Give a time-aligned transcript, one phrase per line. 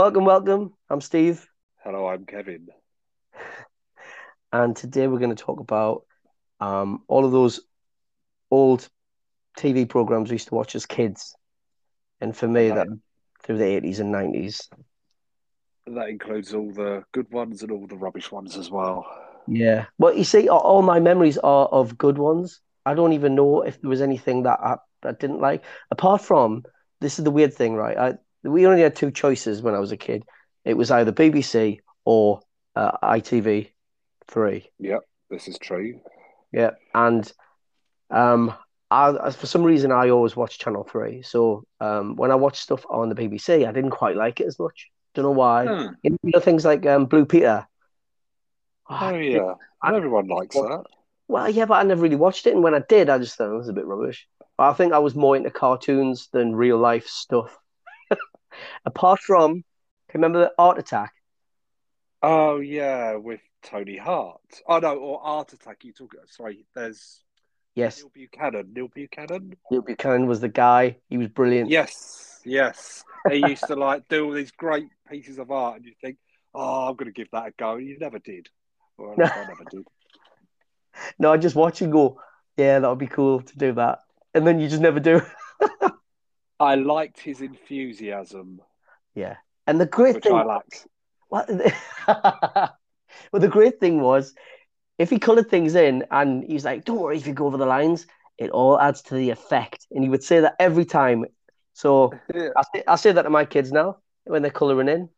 [0.00, 0.72] Welcome, welcome.
[0.88, 1.46] I'm Steve,
[1.84, 2.68] Hello, I'm Kevin.
[4.52, 6.04] and today we're going to talk about
[6.58, 7.60] um, all of those
[8.50, 8.88] old
[9.58, 11.34] TV programs we used to watch as kids.
[12.18, 12.98] And for me, that Right.
[13.42, 14.70] through the 80s and 90s.
[15.86, 19.04] That includes all the good ones and all the rubbish ones as well.
[19.46, 19.84] Yeah.
[19.98, 22.62] Well, you see, all- all my memories are of good ones.
[22.86, 25.62] I don't even know if there was anything that I, I didn't like.
[25.90, 26.64] Apart from,
[27.02, 27.98] this is the weird thing, right?
[27.98, 30.24] I, we only had two choices when I was a kid.
[30.64, 32.40] It was either BBC or
[32.76, 34.64] uh, ITV3.
[34.78, 36.00] Yep, this is true.
[36.52, 37.30] Yeah, and
[38.10, 38.52] um,
[38.90, 41.22] I for some reason I always watch Channel Three.
[41.22, 44.58] So um, when I watched stuff on the BBC, I didn't quite like it as
[44.58, 44.88] much.
[45.14, 45.66] Don't know why.
[45.66, 45.92] Hmm.
[46.02, 47.66] You know things like um, Blue Peter.
[48.88, 49.54] Oh, yeah.
[49.82, 50.84] I- Everyone likes that.
[51.28, 53.52] Well, yeah, but I never really watched it, and when I did, I just thought
[53.52, 54.26] it was a bit rubbish.
[54.58, 57.56] But I think I was more into cartoons than real life stuff.
[58.84, 59.52] Apart from,
[60.08, 61.12] can you remember the Art Attack?
[62.22, 64.40] Oh, yeah, with Tony Hart.
[64.66, 65.84] Oh, no, or Art Attack.
[65.84, 66.14] You talk.
[66.26, 67.22] Sorry, there's
[67.74, 68.72] Yes, Neil Buchanan.
[68.74, 69.56] Neil Buchanan?
[69.70, 70.96] Neil Buchanan was the guy.
[71.08, 71.70] He was brilliant.
[71.70, 73.04] Yes, yes.
[73.30, 76.18] He used to like do all these great pieces of art, and you think,
[76.54, 77.76] oh, I'm going to give that a go.
[77.76, 78.48] And you never did.
[78.98, 79.24] Well, No.
[79.24, 79.86] I never did.
[81.18, 82.20] No, I just watch and go,
[82.56, 84.00] yeah, that would be cool to do that,
[84.34, 85.22] and then you just never do.
[86.60, 88.62] I liked his enthusiasm,
[89.14, 90.86] Yeah, and the great which thing, I lacked.
[91.28, 91.48] What?
[92.08, 92.76] well,
[93.32, 94.34] the great thing was,
[94.98, 97.66] if he coloured things in, and he's like, "Don't worry if you go over the
[97.66, 98.06] lines,
[98.38, 101.26] it all adds to the effect," and he would say that every time.
[101.74, 102.50] So Yeah.
[102.56, 105.10] I say, I say that to my kids now when they're colouring in,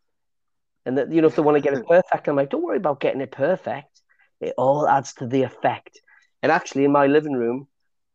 [0.87, 2.79] and that you know if they want to get it perfect, I'm like, "Don't worry
[2.79, 4.03] about getting it perfect.
[4.41, 6.01] It all adds to the effect."
[6.43, 7.69] And actually, in my living room,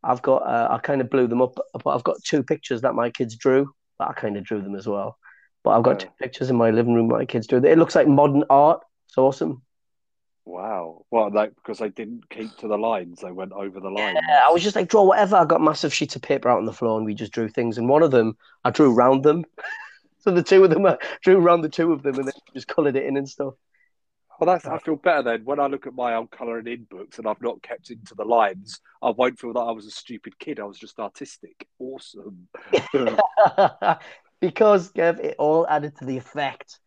[0.07, 2.95] I've got uh, I kind of blew them up, but I've got two pictures that
[2.95, 3.69] my kids drew.
[3.99, 5.17] But I kind of drew them as well.
[5.63, 6.07] But I've got Yeah.
[6.07, 7.63] two pictures in my living room my kids drew.
[7.63, 8.81] It looks like modern art.
[9.09, 9.63] It's awesome.
[10.45, 11.03] Wow.
[11.11, 14.17] Well, like because they didn't keep to the lines, they went over the lines.
[14.29, 15.35] Yeah, I was just like, draw whatever.
[15.35, 17.77] I got massive sheets of paper out on the floor and we just drew things.
[17.77, 19.43] And one of them, I drew round them.
[20.19, 22.69] so the two of them, I drew round the two of them and then just
[22.69, 23.55] coloured it in and stuff.
[24.39, 27.17] Well, that's I feel better then when I look at my old colouring in books
[27.17, 28.79] and I've not kept into the lines.
[29.01, 30.59] I won't feel that I was a stupid kid.
[30.59, 31.67] I was just artistic.
[31.79, 32.47] Awesome.
[34.41, 36.79] because, Kev, it all added to the effect.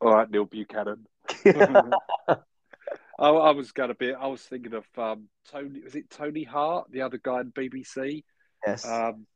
[0.00, 1.06] All right, Neil Buchanan.
[1.46, 4.14] I, I was gonna be.
[4.14, 5.80] I was thinking of um, Tony.
[5.82, 8.22] Was it Tony Hart, the other guy in BBC?
[8.66, 8.86] yes.
[8.86, 9.26] Um,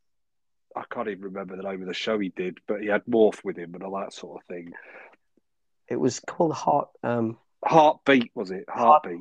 [0.74, 3.44] I can't even remember the name of the show he did, but he had Morph
[3.44, 4.72] with him and all that sort of thing.
[5.92, 6.88] It was called Heart.
[7.02, 8.64] Um, Heartbeat was it?
[8.68, 9.20] Heartbeat.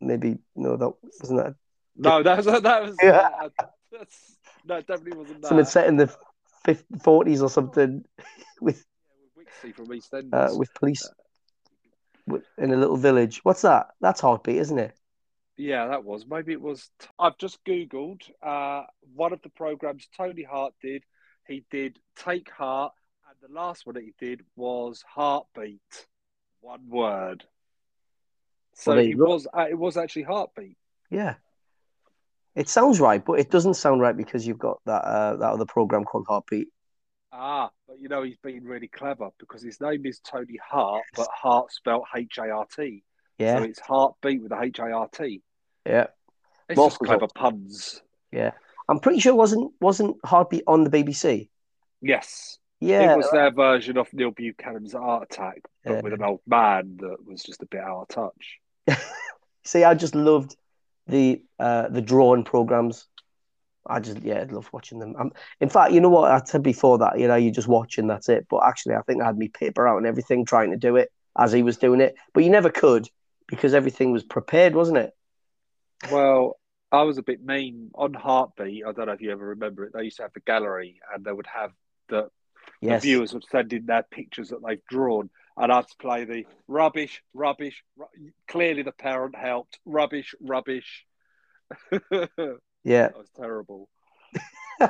[0.00, 1.54] maybe, no, that wasn't that.
[1.96, 2.96] No, that was that was.
[3.02, 3.28] Yeah.
[3.42, 3.48] uh,
[3.92, 5.48] that's, no, it definitely wasn't that.
[5.48, 6.08] Something set in the
[6.64, 8.04] 50, 40s or something
[8.60, 8.84] with
[9.38, 10.54] Wicksy from EastEnders.
[10.54, 11.08] uh, with police
[12.26, 13.40] with- in a little village.
[13.44, 13.88] What's that?
[14.00, 14.96] That's Heartbeat, isn't it?
[15.56, 16.26] Yeah, that was.
[16.26, 16.90] Maybe it was.
[17.18, 18.84] I've just Googled uh,
[19.14, 21.04] one of the programs Tony Hart did.
[21.46, 22.92] He did Take Hart,
[23.46, 25.80] the last one that he did was Hartbeat.
[26.60, 27.44] One word.
[28.74, 29.46] So Well, it was.
[29.52, 30.76] Uh, it was actually Hartbeat.
[31.10, 31.34] Yeah.
[32.54, 35.66] It sounds right, but it doesn't sound right because you've got that uh, that other
[35.66, 36.68] program called Heartbeat.
[37.32, 41.26] Ah, but you know he's been really clever because his name is Tony Hart, but
[41.34, 43.02] Hart spelled H A R T.
[43.38, 45.42] Yeah, So it's Hartbeat with a H A R T.
[45.84, 46.06] yeah,
[46.68, 48.00] It's More just clever puns.
[48.30, 48.52] yeah.
[48.88, 51.48] I'm pretty sure it wasn't wasn't Heartbeat on the BBC.
[52.00, 52.58] Yes.
[52.84, 56.00] Yeah, It was their version of Neil Buchanan's Art Attack, but Yeah.
[56.02, 58.58] with an old man that was just a bit out of touch.
[59.64, 60.56] See, I just loved
[61.06, 63.08] the uh, the drawing programs.
[63.86, 65.14] I just yeah, I love watching them.
[65.18, 67.96] Um in fact, you know what I said before that you know you're just watch
[67.96, 68.46] and that's it.
[68.50, 71.10] But actually, I think I had me paper out and everything trying to do it
[71.38, 72.14] as he was doing it.
[72.34, 73.08] But you never could
[73.46, 75.12] because everything was prepared, wasn't it?
[76.10, 76.58] Well,
[76.92, 78.84] I was a bit mean on Hartbeat.
[78.86, 79.92] I don't know if you ever remember it.
[79.94, 81.72] They used to have the gallery, and they would have
[82.08, 82.28] the,
[82.82, 87.22] the viewers would send in their pictures that they've drawn, and I'd play the rubbish,
[87.32, 87.82] rubbish.
[87.96, 88.06] Ru-
[88.48, 89.78] Clearly, the parent helped.
[89.84, 91.04] Rubbish, rubbish.
[92.86, 93.88] Yeah, that was terrible.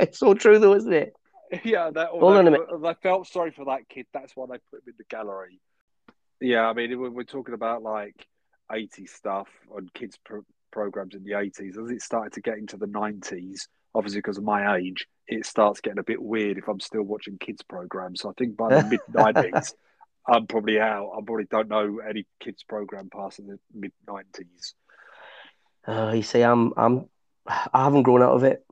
[0.00, 1.12] it's all true though, isn't it?
[1.62, 2.66] Yeah, that, Hold they, on a minute.
[2.82, 4.06] they felt sorry for that kid.
[4.14, 5.60] That's why they put him in the gallery.
[6.40, 8.26] Yeah, I mean, we're talking about like
[8.72, 12.76] 80s stuff on kids' pro- programs in the 80s, as it started to get into
[12.76, 16.80] the 90s, obviously because of my age, it starts getting a bit weird if I'm
[16.80, 18.20] still watching kids' programs.
[18.20, 19.74] So I think by the mid 90s,
[20.26, 21.12] I'm probably out.
[21.16, 24.74] I probably don't know any kids' program past in the mid 90s.
[25.86, 27.08] Uh, you see, I'm I'm
[27.46, 28.64] I haven't grown out of it.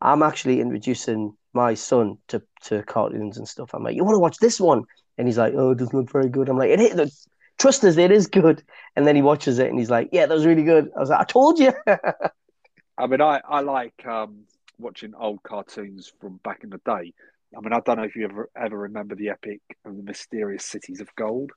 [0.00, 3.70] I'm actually introducing my son to to cartoons and stuff.
[3.74, 4.84] I'm like, you want to watch this one?
[5.18, 6.48] And he's like, oh, it doesn't look very good.
[6.48, 7.26] I'm like, it is.
[7.58, 8.64] Trust us, it is good.
[8.96, 10.90] And then he watches it and he's like, yeah, that was really good.
[10.96, 11.72] I was like, I told you.
[12.98, 14.44] I mean, I I like um,
[14.82, 17.14] watching old cartoons from back in the day.
[17.56, 20.64] I mean, I don't know if you ever ever remember the epic of the mysterious
[20.64, 21.52] cities of gold.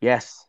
[0.00, 0.44] yes.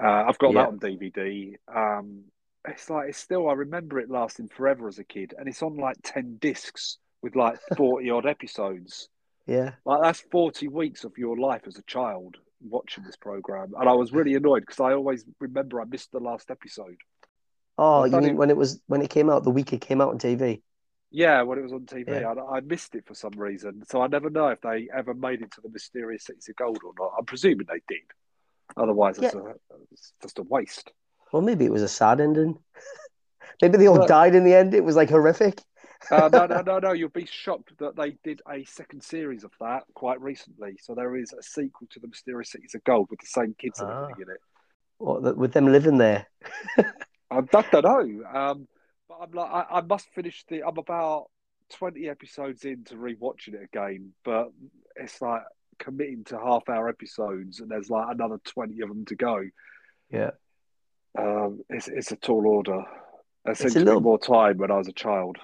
[0.00, 0.62] Uh, I've got Yeah.
[0.62, 1.56] that on DVD.
[1.74, 2.24] Um,
[2.66, 5.76] it's like it's still I remember it lasting forever as a kid, and it's on
[5.76, 9.08] like ten discs with like forty odd episodes.
[9.46, 9.72] Yeah.
[9.84, 13.92] Like that's forty weeks of your life as a child watching this program, and I
[13.94, 16.96] was really annoyed because I always remember I missed the last episode.
[17.76, 20.00] Oh, you mean it- when it was when it came out the week it came
[20.00, 20.62] out on TV?
[21.10, 22.32] Yeah, when it was on TV, Yeah.
[22.32, 23.82] I, I missed it for some reason.
[23.88, 26.78] So I never know if they ever made it to the mysterious cities of gold
[26.84, 27.12] or not.
[27.18, 28.02] I'm presuming they did.
[28.76, 29.54] Otherwise, it's, a,
[29.90, 30.92] it's just a waste.
[31.32, 32.58] Well, maybe it was a sad ending.
[33.62, 34.74] maybe they all Well- died in the end.
[34.74, 35.62] It was like horrific.
[36.10, 36.92] Uh, no, no, no, no.
[36.92, 40.76] You'll be shocked that they did a second series of that quite recently.
[40.82, 43.80] So there is a sequel to the Mysterious Cities of Gold with the same kids
[43.80, 44.06] Ah.
[44.16, 44.40] in it.
[44.98, 46.26] What, with them living there.
[47.30, 48.22] I don't know.
[48.34, 48.68] Um,
[49.08, 50.62] but I'm like, I, I must finish the.
[50.66, 51.26] I'm about
[51.70, 54.48] twenty episodes into rewatching it again, but
[54.96, 55.42] it's like
[55.78, 59.42] committing to half-hour episodes, and there's like another twenty of them to go.
[60.10, 60.30] Yeah.
[61.18, 62.82] Um, it's it's a tall order.
[63.44, 65.38] There It's a little- more time when I was a child.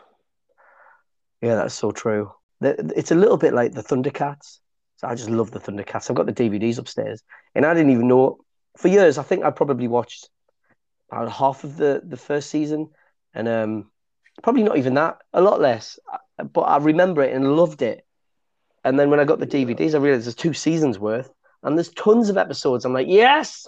[1.41, 2.33] Yeah, that's so true.
[2.61, 4.61] It's a little bit like the Thundercats.
[4.97, 6.09] So I just love the Thundercats.
[6.09, 7.23] I've got the DVDs upstairs,
[7.55, 8.39] and I didn't even know
[8.79, 9.19] for years.
[9.19, 10.29] I think I probably watched
[11.11, 12.89] about half of the the first season,
[13.35, 13.91] and um,
[14.43, 15.99] probably not even that, a lot less.
[16.39, 18.05] But I remember it and loved it.
[18.85, 21.31] And then when I got the DVDs, I realized there's two seasons worth,
[21.63, 22.85] and there's tons of episodes.
[22.85, 23.67] I'm like, yes,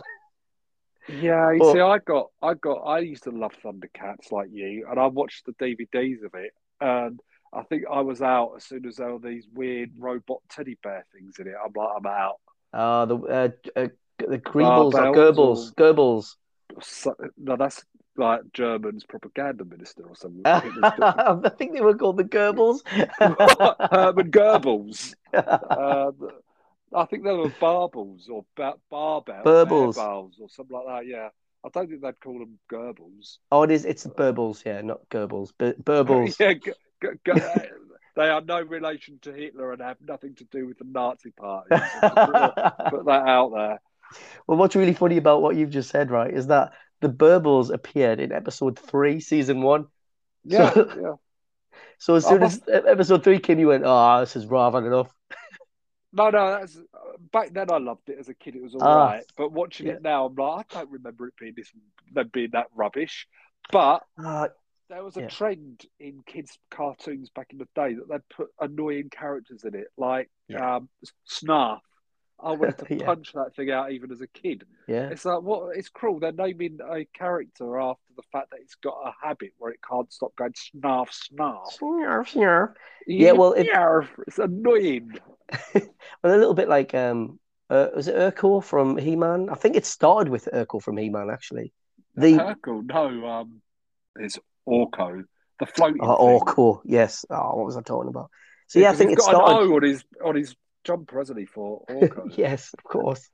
[1.08, 4.86] Yeah, you But- see, I got, I got, I used to love Thundercats like you,
[4.90, 7.20] and I watched the DVDs of it, and
[7.52, 11.06] I think I was out as soon as there were these weird robot teddy bear
[11.14, 11.54] things in it.
[11.64, 12.36] I'm like, I'm out.
[12.72, 13.48] uh, the uh,
[13.80, 13.88] uh,
[14.18, 16.34] the Greebles or Barbells Goebbels, Goebbels.
[16.82, 17.84] So, no, that's
[18.18, 20.42] like German's propaganda minister or something.
[20.44, 22.86] I think it was I think they were called the Goebbels.
[23.90, 25.14] Herman Goebbels.
[25.36, 26.30] Um,
[26.94, 29.98] I think they were Barbels or ba- Barbell, Berbils.
[29.98, 31.06] Or something like that.
[31.06, 31.28] Yeah,
[31.64, 33.38] I don't think they'd call them Goebbels.
[33.52, 33.84] Oh, it is.
[33.84, 35.52] It's the Berbils, yeah, not Goebbels.
[35.58, 36.38] But Berbils.
[36.38, 36.72] yeah, g-
[37.02, 37.40] g-
[38.16, 41.68] they are no relation to Hitler and have nothing to do with the Nazi Party.
[41.70, 43.80] So just put, that, put that out there.
[44.46, 48.20] well, what's really funny about what you've just said, right, is that the Berbils appeared
[48.20, 49.86] in episode three, season one.
[50.44, 51.12] Yeah, So- yeah.
[51.98, 55.10] So as soon as episode three came, you went, "Oh, this is had enough."
[56.12, 56.78] No, no, that's
[57.32, 57.70] back then.
[57.70, 58.54] I loved it as a kid.
[58.56, 59.24] It was all Ah, right.
[59.36, 59.94] But watching yeah.
[59.94, 61.70] it now, I'm like, I don't remember it being this,
[62.12, 63.26] them being that rubbish.
[63.72, 64.48] But Ah,
[64.88, 65.28] there was a Yeah.
[65.28, 69.88] trend in kids' cartoons back in the day that they'd put annoying characters in it,
[69.96, 70.76] like Yeah.
[70.76, 70.88] um,
[71.28, 71.80] Snarf.
[72.42, 73.06] I wanted to Yeah.
[73.06, 74.64] punch that thing out even as a kid.
[74.86, 75.76] yeah, It's like what?
[75.76, 76.20] It's cruel.
[76.20, 80.12] They're naming a character after the fact that it's got a habit where it can't
[80.12, 81.78] stop going snarf, snarf.
[81.78, 82.74] Snarf, snarf.
[83.06, 83.68] Yeah, well, it-
[84.26, 85.18] it's annoying.
[85.74, 87.38] Well, a little bit like um,
[87.70, 89.48] uh, was it Urkel from He Man?
[89.50, 91.72] I think it started with Urkel from He Man, actually.
[92.16, 93.62] The Urkel, no, um,
[94.18, 94.38] it's
[94.68, 95.22] Orko,
[95.60, 96.00] the floating.
[96.02, 96.40] oh.
[96.40, 97.24] Orko, yes.
[97.30, 98.30] Oh, what was I talking about?
[98.68, 99.62] So yeah, I think he's it got started.
[99.62, 100.56] an O on his on his
[100.86, 101.48] jumper, hasn't?
[101.48, 102.30] For Orko.
[102.36, 103.28] yes, of course.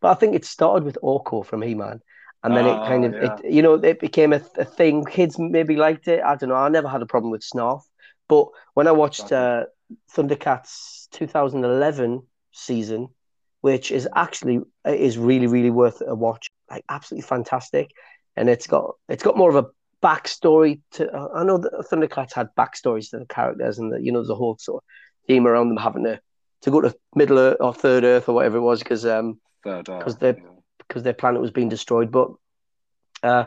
[0.00, 2.00] But I think it started with Orko from He Man,
[2.42, 3.36] and then it Ah, kind of, yeah.
[3.44, 5.04] it, you know, it became a, a thing.
[5.04, 6.22] Kids maybe liked it.
[6.22, 6.56] I don't know.
[6.56, 7.82] I never had a problem with Snarf,
[8.28, 9.64] but when I watched uh,
[10.14, 13.08] Thundercats 2011 season,
[13.60, 17.90] which is actually is really really worth a watch, like absolutely fantastic,
[18.36, 19.68] and it's got it's got more of a
[20.02, 21.10] backstory to.
[21.34, 24.56] I know that Thundercats had backstories to the characters, and the, you know the whole
[24.58, 26.20] sort of theme around them having to
[26.62, 29.88] to go to Middle Earth or Third Earth or whatever it was because um Third
[29.88, 30.00] eye.
[30.00, 30.36] 'Cause they're-
[30.86, 32.10] because their planet was being destroyed.
[32.10, 32.30] But
[33.22, 33.44] uh,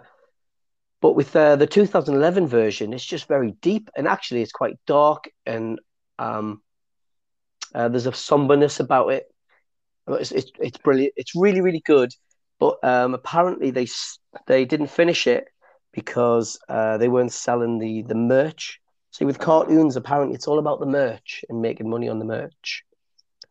[1.01, 5.29] but with uh, the 2011 version, it's just very deep and actually it's quite dark
[5.45, 5.79] and
[6.19, 6.61] um,
[7.73, 9.25] uh, there's a somberness about it.
[10.07, 11.13] It's, it's it's brilliant.
[11.15, 12.11] It's really really good.
[12.59, 13.87] But um, apparently they
[14.45, 15.45] they didn't finish it
[15.93, 18.79] because uh, they weren't selling the the merch.
[19.11, 22.83] See, with cartoons, apparently it's all about the merch and making money on the merch.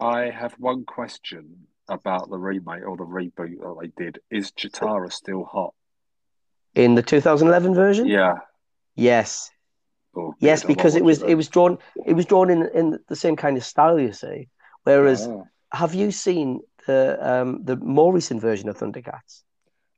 [0.01, 4.21] I have one question about the remake or the reboot that they did.
[4.31, 5.75] Is Cheetara still hot?
[6.75, 8.35] In the 2011 version, Yeah.
[8.95, 9.51] yes,
[10.17, 13.37] Oh, Yes, because it was it was drawn it was drawn in in the same
[13.37, 14.49] kind of style, you see.
[14.83, 15.43] Whereas, Yeah.
[15.73, 19.43] have you seen the um the more recent version of Thundercats?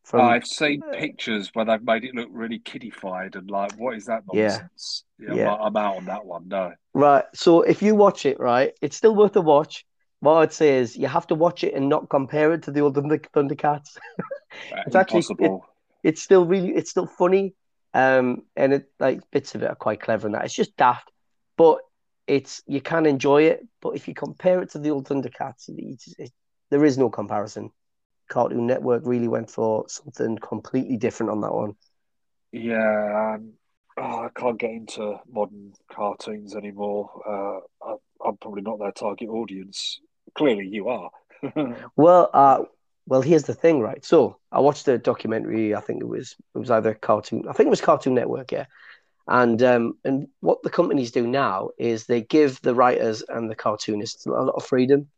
[0.04, 4.06] From I've seen pictures where they've made it look really kiddified and like, what is
[4.06, 4.48] that Yeah.
[4.48, 5.04] nonsense?
[5.18, 5.54] Yeah, Yeah.
[5.54, 6.48] I'm out on that one.
[6.48, 7.24] No, right.
[7.34, 9.86] So if you watch it, right, it's still worth a watch.
[10.22, 12.80] What I'd say is you have to watch it and not compare it to the
[12.80, 13.98] old Thunder, Thundercats.
[14.86, 15.66] It's actually- impossible.
[16.04, 17.54] it's still really it's still funny
[17.94, 21.10] um and it like bits of it are quite clever and that it's just daft
[21.56, 21.78] but
[22.26, 25.78] it's you can enjoy it but if you compare it to the old thundercats it,
[25.78, 26.32] it, it-
[26.70, 27.70] there is no comparison
[28.28, 31.74] cartoon network really went for something completely different on that one
[32.52, 33.52] Yeah, um,
[33.96, 37.10] oh, I can't get into modern cartoons anymore.
[37.26, 37.60] Uh,
[37.90, 37.94] I,
[38.26, 40.00] I'm probably not their target audience.
[40.34, 41.10] Clearly, you are.
[41.96, 42.62] well uh
[43.06, 46.58] well here's the thing right so i watched a documentary i think it was it
[46.58, 48.66] was either cartoon i think it was cartoon network yeah
[49.26, 53.56] and um and what the companies do now is they give the writers and the
[53.56, 55.08] cartoonists a lot of freedom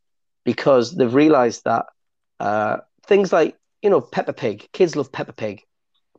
[0.45, 1.85] because they've realized that
[2.41, 5.61] uh things like you know peppa pig kids love peppa pig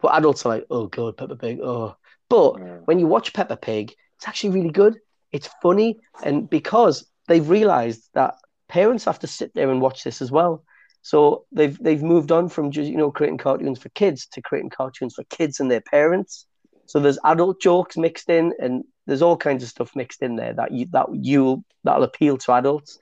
[0.01, 1.95] but adults are like oh god peppa pig oh
[2.29, 2.77] but Yeah.
[2.85, 4.97] when you watch Peppa Pig, it's actually really good.
[5.31, 8.35] It's funny, and because they've realised that
[8.67, 10.63] parents have to sit there and watch this as well,
[11.01, 14.71] so they've they've moved on from just you know creating cartoons for kids to creating
[14.71, 16.45] cartoons for kids and their parents.
[16.87, 20.53] So there's adult jokes mixed in, and there's all kinds of stuff mixed in there
[20.53, 22.99] that you that you that'll appeal to adults.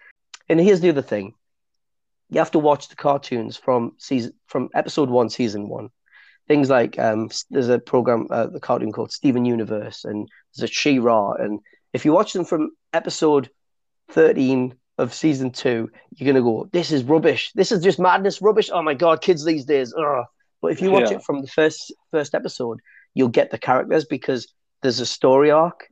[0.50, 1.34] And here's the other thing:
[2.29, 5.89] you have to watch the cartoons from season from episode one, season one
[6.48, 10.74] things like um, there's a program, uh, the cartoon called Steven Universe, and there's a
[10.74, 11.60] She-Ra, and
[11.93, 13.50] if you watch them from episode
[14.10, 17.51] 13 of season two, you're gonna go, "This is rubbish.
[17.53, 18.69] This is just madness, rubbish.
[18.71, 20.25] Oh my god, kids these days." Ugh.
[20.62, 21.17] But if you watch Yeah.
[21.17, 22.79] it from the first first episode,
[23.13, 24.47] you'll get the characters because
[24.81, 25.88] there's a story arc,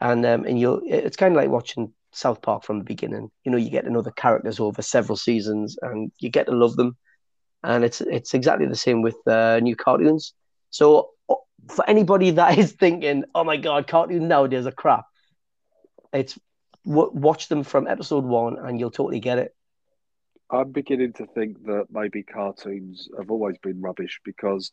[0.00, 3.30] and um, and you'll it's kind of like watching South Park from the beginning.
[3.44, 6.52] You know, you get to know the characters over several seasons, and you get to
[6.52, 6.96] love them
[7.64, 10.32] and it's it's exactly the same with uh, new cartoons.
[10.70, 11.10] So
[11.68, 15.04] for anybody that is thinking, "Oh my god, cartoons nowadays are crap,"
[16.12, 16.38] it's
[16.88, 19.54] w- watch them from episode one, and you'll totally get it.
[20.50, 24.72] I'm beginning to think that maybe cartoons have always been rubbish because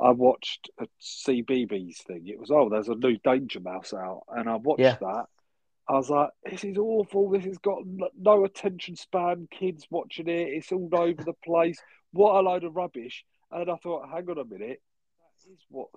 [0.00, 2.26] I watched a CBeebies thing.
[2.26, 4.22] It was, oh, there's a new Danger Mouse out.
[4.28, 4.96] And I watched Yeah.
[5.00, 5.26] that.
[5.88, 7.30] I was like, this is awful.
[7.30, 7.82] This has got
[8.18, 9.46] no attention span.
[9.50, 10.48] Kids watching it.
[10.48, 11.78] It's all over the place.
[12.12, 13.24] What a load of rubbish.
[13.50, 14.80] And I thought, hang on a minute.
[15.20, 15.88] That is what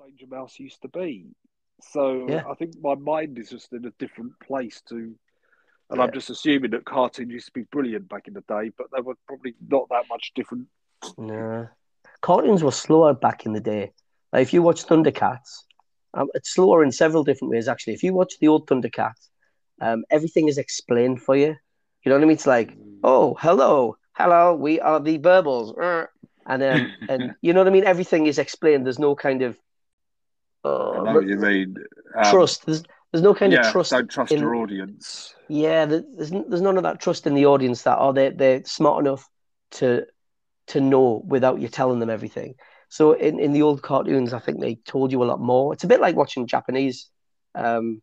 [0.00, 1.26] Danger Mouse used to be.
[1.80, 2.44] So Yeah.
[2.48, 5.16] I think my mind is just in a different place to
[5.88, 6.04] and Yeah.
[6.04, 9.00] I'm just assuming that cartoons used to be brilliant back in the day, but they
[9.00, 10.66] were probably not that much different.
[11.16, 11.66] Nah.
[12.22, 13.92] Cartoons were slower back in the day.
[14.32, 15.62] Like if you watch Thundercats,
[16.14, 17.68] um, it's slower in several different ways.
[17.68, 19.28] Actually, if you watch the old Thundercats,
[19.80, 21.54] um, everything is explained for you.
[22.02, 22.34] You know what I mean?
[22.34, 26.10] It's like, oh, hello, hello, we are the Berbils, er.
[26.46, 27.84] and um, and you know what I mean.
[27.84, 28.86] Everything is explained.
[28.86, 29.58] There's no kind of
[30.66, 31.76] uh, you mean.
[32.14, 32.66] Um, trust.
[32.66, 32.82] There's
[33.12, 33.90] there's no kind yeah, of trust.
[33.90, 35.34] don't trust in- your audience.
[35.48, 39.04] Yeah, there's there's none of that trust in the audience that oh they they're smart
[39.04, 39.28] enough
[39.72, 40.06] to
[40.68, 42.54] to know without you telling them everything.
[42.88, 45.72] So in, in the old cartoons, I think they told you a lot more.
[45.72, 47.08] It's a bit like watching Japanese
[47.54, 48.02] um,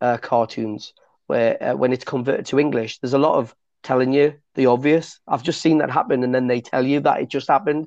[0.00, 0.92] uh, cartoons
[1.26, 5.18] where uh, when it's converted to English, there's a lot of telling you the obvious.
[5.26, 7.86] I've just seen that happen, and then they tell you that it just happened.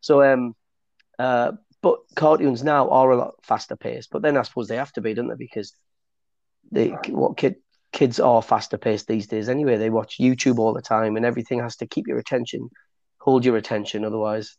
[0.00, 0.54] So um,
[1.18, 4.10] uh, but cartoons now are a lot faster paced.
[4.10, 5.34] But then I suppose they have to be, don't they?
[5.34, 5.74] Because
[6.70, 7.56] they what kid
[7.92, 9.76] kids are faster paced these days anyway.
[9.76, 12.68] They watch YouTube all the time, and everything has to keep your attention,
[13.18, 14.04] hold your attention.
[14.04, 14.56] Otherwise,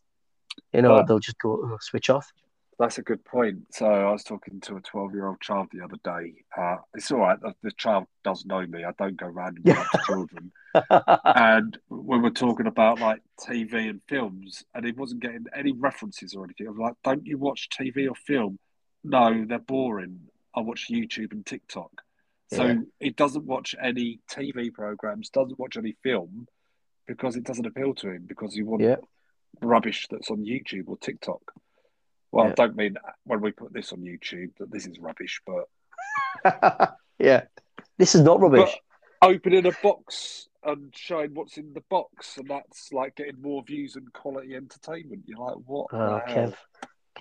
[0.72, 2.30] you know, they'll just go "Oh, switch off.
[2.78, 3.66] That's a good point.
[3.70, 6.34] So I was talking to a 12 year old child the other day.
[6.56, 7.40] Uh, it's all right.
[7.40, 8.84] The, the child does know me.
[8.84, 10.50] I don't go randomly up to children.
[10.74, 16.34] And when we're talking about like TV and films, and he wasn't getting any references
[16.34, 16.66] or anything.
[16.68, 18.58] I'm like, don't you watch TV or film?
[19.04, 20.20] No, they're boring.
[20.54, 21.90] I watch YouTube and TikTok.
[22.52, 22.74] So Yeah.
[23.00, 26.46] he doesn't watch any TV programs, doesn't watch any film
[27.06, 28.96] because it doesn't appeal to him because he wants Yeah.
[29.60, 31.40] rubbish that's on YouTube or TikTok.
[32.30, 32.50] Well, Yeah.
[32.52, 35.68] I don't mean when we put this on YouTube that this is rubbish, but
[37.18, 37.44] yeah,
[37.98, 38.74] this is not rubbish.
[39.22, 43.96] opening a box and showing what's in the box, and that's like getting more views
[43.96, 45.24] and quality entertainment.
[45.26, 45.88] You're like, what?
[45.92, 46.20] Oh.
[46.28, 46.54] Kev,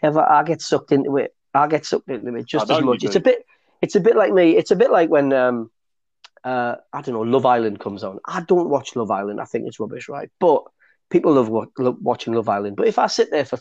[0.02, 1.36] Kev, I get sucked into it.
[1.54, 3.04] I get sucked into it just as much.
[3.04, 3.46] It's a bit.
[3.82, 4.56] It's a bit like me.
[4.56, 5.72] It's a bit like when um,
[6.44, 8.20] uh, I don't know, Love Island comes on.
[8.26, 9.42] I don't watch Love Island.
[9.42, 10.30] I think it's rubbish, right?
[10.40, 10.64] But
[11.10, 12.76] people love, love watching Love Island.
[12.76, 13.58] But if I sit there for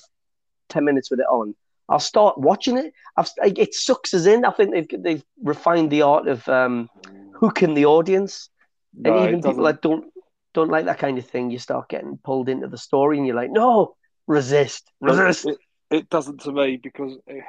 [0.68, 1.54] ten minutes with it on,
[1.88, 2.92] I'll start watching it.
[3.16, 4.44] I've, it sucks us in.
[4.44, 6.90] I think they've they've refined the art of um,
[7.34, 8.49] hooking the audience.
[8.94, 10.12] No, and even people that don't
[10.52, 13.36] don't like that kind of thing, you start getting pulled into the story, and you're
[13.36, 13.94] like, no,
[14.26, 15.46] resist, resist.
[15.46, 15.58] It,
[15.90, 17.40] it doesn't to me because eh,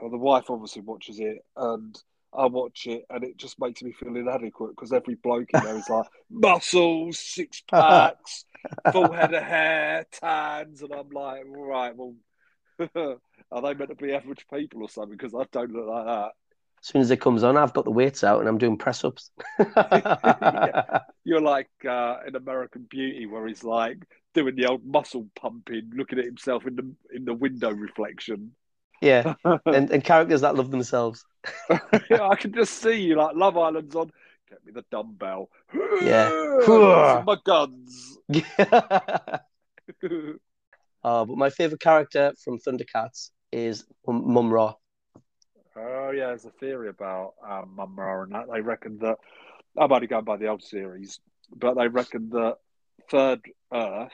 [0.00, 1.96] well, the wife obviously watches it and
[2.36, 5.76] I watch it and it just makes me feel inadequate because every bloke in there
[5.76, 8.44] is like muscles, six packs,
[8.92, 12.14] full head of hair, tans, and I'm like, right, well,
[13.50, 15.16] are they meant to be average people or something?
[15.16, 16.32] Because I don't look like that.
[16.80, 19.04] As soon as it comes on, I've got the weights out and I'm doing press
[19.04, 19.30] ups.
[19.58, 21.00] Yeah.
[21.24, 23.98] You're like uh, in American Beauty, where he's like
[24.34, 28.52] doing the old muscle pumping, looking at himself in the in the window reflection.
[29.00, 29.34] yeah,
[29.66, 31.24] and, and characters that love themselves.
[32.10, 34.10] yeah, I can just see you like Love Island's on.
[34.48, 35.50] Get me the dumbbell.
[36.00, 36.30] Yeah.
[37.26, 38.18] my guns.
[41.04, 44.74] oh, but my favorite character from Thundercats is Mum Mum Ra.
[45.78, 48.46] Oh yeah, there's a theory about um, Mumm-Ra and that.
[48.52, 49.18] They reckon that
[49.76, 51.20] I'm only going by the old series,
[51.54, 52.56] but they reckon that
[53.10, 53.40] Third
[53.72, 54.12] Earth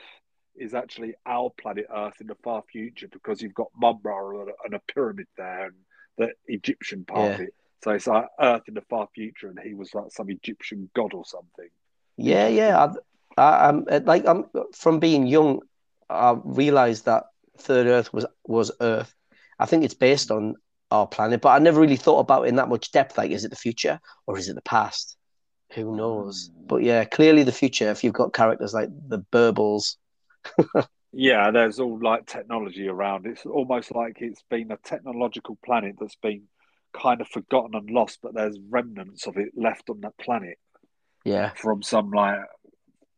[0.55, 4.53] is actually our planet Earth in the far future because you've got Mumm-Ra and a,
[4.65, 5.75] and a pyramid there and
[6.17, 7.53] the Egyptian part of it.
[7.83, 11.13] So it's like Earth in the far future, and he was like some Egyptian god
[11.13, 11.69] or something.
[12.17, 12.93] Yeah, yeah.
[13.37, 15.61] I, I, I'm uh, like I'm from being young.
[16.09, 17.25] I realized that
[17.57, 19.13] Third Earth was was Earth.
[19.59, 20.55] I think it's based on
[20.99, 23.17] our planet, but I never really thought about it in that much depth.
[23.17, 25.17] Like, is it the future or is it the past?
[25.73, 26.49] Who knows?
[26.49, 26.67] Mm.
[26.67, 27.89] But yeah, clearly the future.
[27.89, 29.95] If you've got characters like the Berbils,
[31.17, 33.25] Yeah, there's all like technology around.
[33.25, 36.43] It's almost like it's been a technological planet that's been
[36.93, 40.57] kind of forgotten and lost, but there's remnants of it left on that planet
[41.23, 42.39] yeah, from some like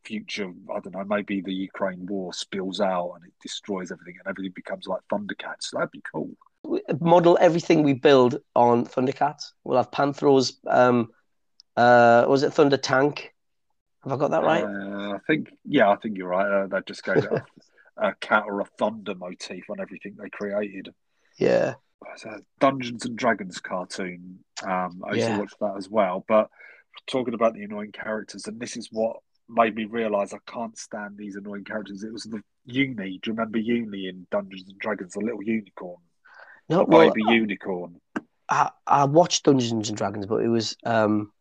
[0.05, 0.51] future.
[0.69, 4.53] I don't know, maybe the Ukraine war spills out and it destroys everything and everything
[4.55, 5.71] becomes like Thundercats.
[5.73, 6.29] That'd be cool.
[6.99, 9.51] Model everything we build on Thundercats.
[9.63, 10.53] We'll have Panthros.
[10.67, 11.09] Um,
[11.75, 13.33] uh, was it Thunder Tank?
[14.03, 14.63] Have I got that right?
[14.63, 16.63] Uh, I think, yeah, I think you're right.
[16.63, 17.43] Uh, they'd just go to
[17.97, 20.89] a, a cat or a thunder motif on everything they created.
[21.37, 21.75] yeah,
[22.59, 24.39] Dungeons and Dragons cartoon.
[24.63, 25.35] Um, I used Yeah.
[25.35, 26.25] to watch that as well.
[26.27, 26.49] But
[27.07, 29.17] talking about the annoying characters, and this is what
[29.49, 32.03] made me realise I can't stand these annoying characters.
[32.03, 33.19] It was the Uni.
[33.21, 35.13] Do you remember Uni in Dungeons and Dragons?
[35.13, 36.01] The little unicorn,
[36.69, 37.99] no, well, baby unicorn.
[38.49, 41.31] I, I watched Dungeons and Dragons, but it was um,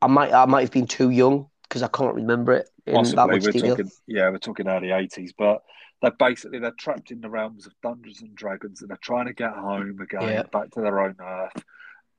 [0.00, 3.00] I might I might have been too young because I can't remember it in that
[3.14, 3.76] Possibly, much we're detail.
[3.76, 3.90] talking.
[4.06, 5.62] Yeah, we're talking early eighties, but.
[6.00, 9.32] They're basically they're trapped in the realms of Dungeons and Dragons, and they're trying to
[9.32, 10.42] get home again, Yeah.
[10.44, 11.60] back to their own Earth.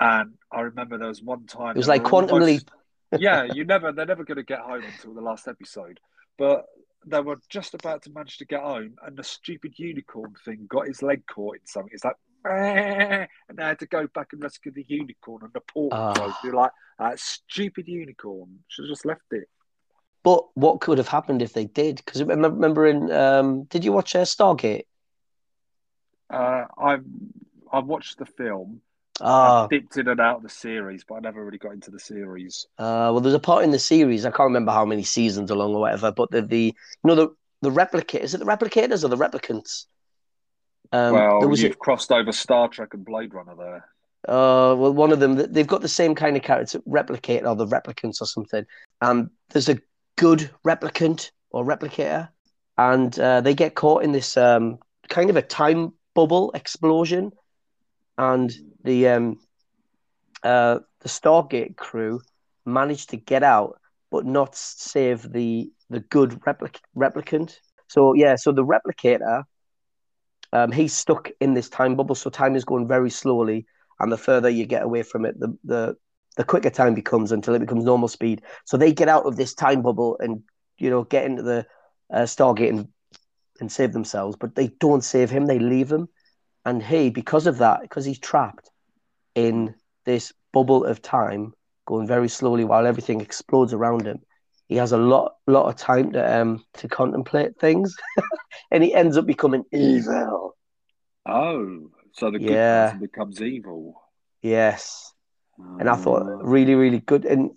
[0.02, 2.72] And I remember there was one time It was like Quantum almost- Leap.
[3.22, 6.02] yeah, you never they're never going to get home until the last episode.
[6.38, 6.66] But
[7.06, 10.88] they were just about to manage to get home, and the stupid unicorn thing got
[10.88, 11.92] his leg caught in something.
[11.94, 15.98] It's like, and they had to go back and rescue the unicorn, and the portal
[15.98, 16.14] Ah.
[16.14, 16.36] closed.
[16.44, 19.48] You're like, that stupid unicorn should have just left it.
[20.24, 22.02] But what could have happened if they did?
[22.04, 24.84] Because remember, remember in um, did you watch uh, Stargate?
[26.30, 27.06] Uh, I've
[27.72, 28.82] I've watched the film.
[29.22, 31.92] Ah, I've dipped in and out of the series, but I never really got into
[31.92, 32.66] the series.
[32.78, 34.26] uh, well, there's a part in the series.
[34.26, 36.12] I can't remember how many seasons along or whatever.
[36.12, 37.30] But the the you know the
[37.62, 39.86] the replicate is it the replicators or the replicants?
[40.92, 43.86] Um, well, there was a, you've crossed over Star Trek and Blade Runner there.
[44.28, 47.68] Uh, well, one of them they've got the same kind of character, replicate or the
[47.68, 48.66] replicants or something.
[49.02, 49.80] And there's a
[50.18, 52.30] good replicant or replicator,
[52.78, 54.80] and uh, they get caught in this um,
[55.10, 57.32] kind of a time bubble explosion,
[58.18, 58.52] and
[58.84, 59.40] the um,
[60.44, 62.22] uh, the Stargate crew
[62.66, 63.80] managed to get out,
[64.12, 67.58] but not save the the good replic- replicant.
[67.88, 69.44] So yeah, so the replicator,
[70.54, 73.66] um, he's stuck in this time bubble, so time is going very slowly
[74.00, 75.96] and the further you get away from it, the the
[76.38, 78.42] the quicker time becomes until it becomes normal speed.
[78.66, 80.42] So they get out of this time bubble and
[80.78, 81.66] you know get into the
[82.14, 82.88] uh, Stargate and
[83.60, 85.46] and save themselves, but they don't save him.
[85.46, 86.08] They leave him,
[86.70, 88.70] and he because of that, because he's trapped
[89.36, 91.54] in this bubble of time,
[91.86, 94.20] going very slowly while everything explodes around him.
[94.68, 97.96] He has a lot lot of time to um to contemplate things,
[98.72, 100.56] and he ends up becoming evil.
[101.26, 102.86] Oh, so the good Yeah.
[102.88, 104.02] person becomes evil.
[104.42, 105.14] Yes.
[105.80, 106.40] and I thought Oh.
[106.42, 107.26] really, really good.
[107.26, 107.52] And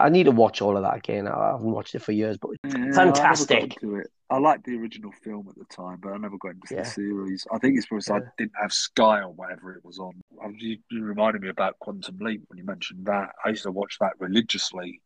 [0.00, 1.26] I need to watch all of that again.
[1.28, 3.76] I haven't watched it for years, but Yeah, fantastic.
[3.82, 4.06] it.
[4.28, 6.82] I liked the original film at the time, but I never got into Yeah.
[6.82, 7.46] the series.
[7.52, 10.14] I think it's because I didn't have Sky or whatever it was on.
[10.42, 13.30] I- You, you reminded me about Quantum Leap when you mentioned that.
[13.44, 15.00] I used to watch that religiously,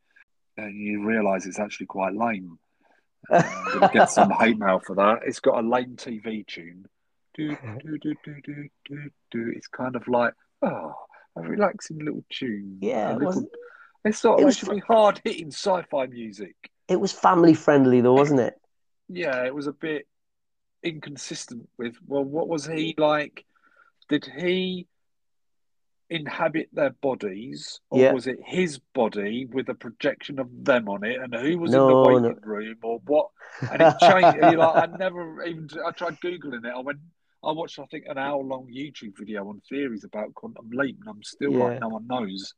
[0.57, 2.59] and you realise it's actually quite lame.
[3.31, 5.21] Uh, I'm going to get some hate mail for that.
[5.27, 6.87] It's got a lame TV tune.
[7.35, 7.49] Do,
[7.85, 9.53] do, do, do, do, do, do.
[9.55, 10.95] It's kind of like, oh,
[11.37, 12.79] a relaxing little tune.
[12.81, 13.49] Yeah, A little-
[14.05, 16.55] It's sort it of was actually hard hitting sci fi music.
[16.89, 18.55] it was family friendly, though, wasn't it?
[19.09, 20.07] Yeah, it was a bit.
[20.83, 21.97] inconsistent with.
[22.07, 23.45] Well, what was he like?
[24.09, 24.87] Did he
[26.09, 28.13] inhabit their bodies, or Yeah.
[28.13, 31.21] was it his body with a projection of them on it?
[31.21, 32.29] And who was No, in the no.
[32.29, 33.29] waiting room, or what?
[33.71, 34.39] And it changed.
[34.59, 35.69] like, I never even.
[35.85, 36.73] I tried googling it.
[36.75, 37.01] I went.
[37.45, 41.23] I watched, I think, an hour-long YouTube video on theories about quantum leap, and I'm
[41.23, 41.65] still Yeah.
[41.65, 42.55] like, no one knows.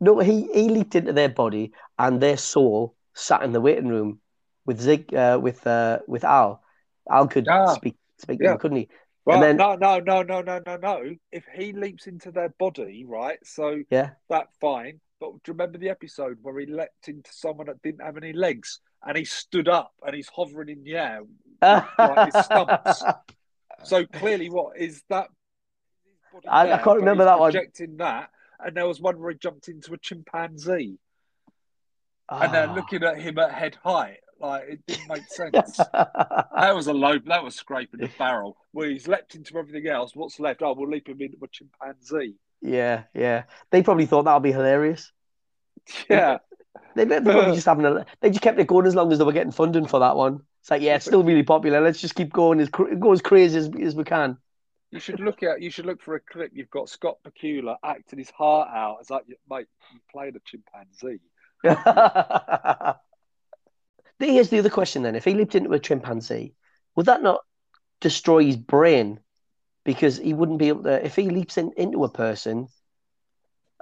[0.00, 4.20] No, he, he leaped into their body and their soul sat in the waiting room
[4.66, 6.62] with Zig uh, with uh, with Al.
[7.10, 8.52] Al could Ah, speak speak to yeah.
[8.52, 8.88] him, couldn't he?
[9.24, 11.14] Well, then- no, no, no, no, no, no, no.
[11.32, 13.38] If he leaps into their body, right?
[13.44, 14.10] So Yeah.
[14.28, 15.00] that fine.
[15.20, 18.32] But do you remember the episode where he leapt into someone that didn't have any
[18.32, 21.20] legs and he stood up and he's hovering in the air?
[21.62, 23.04] Like his stumps.
[23.82, 25.28] So clearly, what is that?
[26.48, 27.52] I- I can't remember that one.
[27.52, 28.30] Projecting that,
[28.64, 30.98] and there was one where he jumped into a chimpanzee,
[32.28, 32.74] and they're Ah.
[32.74, 34.18] looking at him at head height.
[34.40, 35.78] Like it didn't make sense.
[35.92, 37.18] That was a low.
[37.18, 38.56] That was scraping the barrel.
[38.72, 40.14] Where he's leapt into everything else.
[40.16, 40.62] What's left?
[40.62, 42.34] Oh, we'll leap him into a chimpanzee.
[42.62, 43.44] yeah, yeah.
[43.70, 45.10] They probably thought that would be hilarious.
[46.08, 46.38] Yeah,
[46.96, 48.06] They, they probably just having a.
[48.20, 50.40] They just kept it going as long as they were getting funding for that one.
[50.62, 51.80] It's like, yeah, it's still really popular.
[51.82, 54.38] Let's just keep going as go as crazy as, as we can.
[54.94, 55.60] You should look at.
[55.60, 56.52] You should look for a clip.
[56.54, 58.98] You've got Scott Bakula acting his heart out.
[59.00, 61.20] It's like, mate, you played a chimpanzee.
[64.20, 65.16] Here's the other question then.
[65.16, 66.54] If he leaped into a chimpanzee,
[66.94, 67.40] would that not
[68.00, 69.18] destroy his brain?
[69.84, 72.68] Because he wouldn't be able to, if he leaps in, into a person,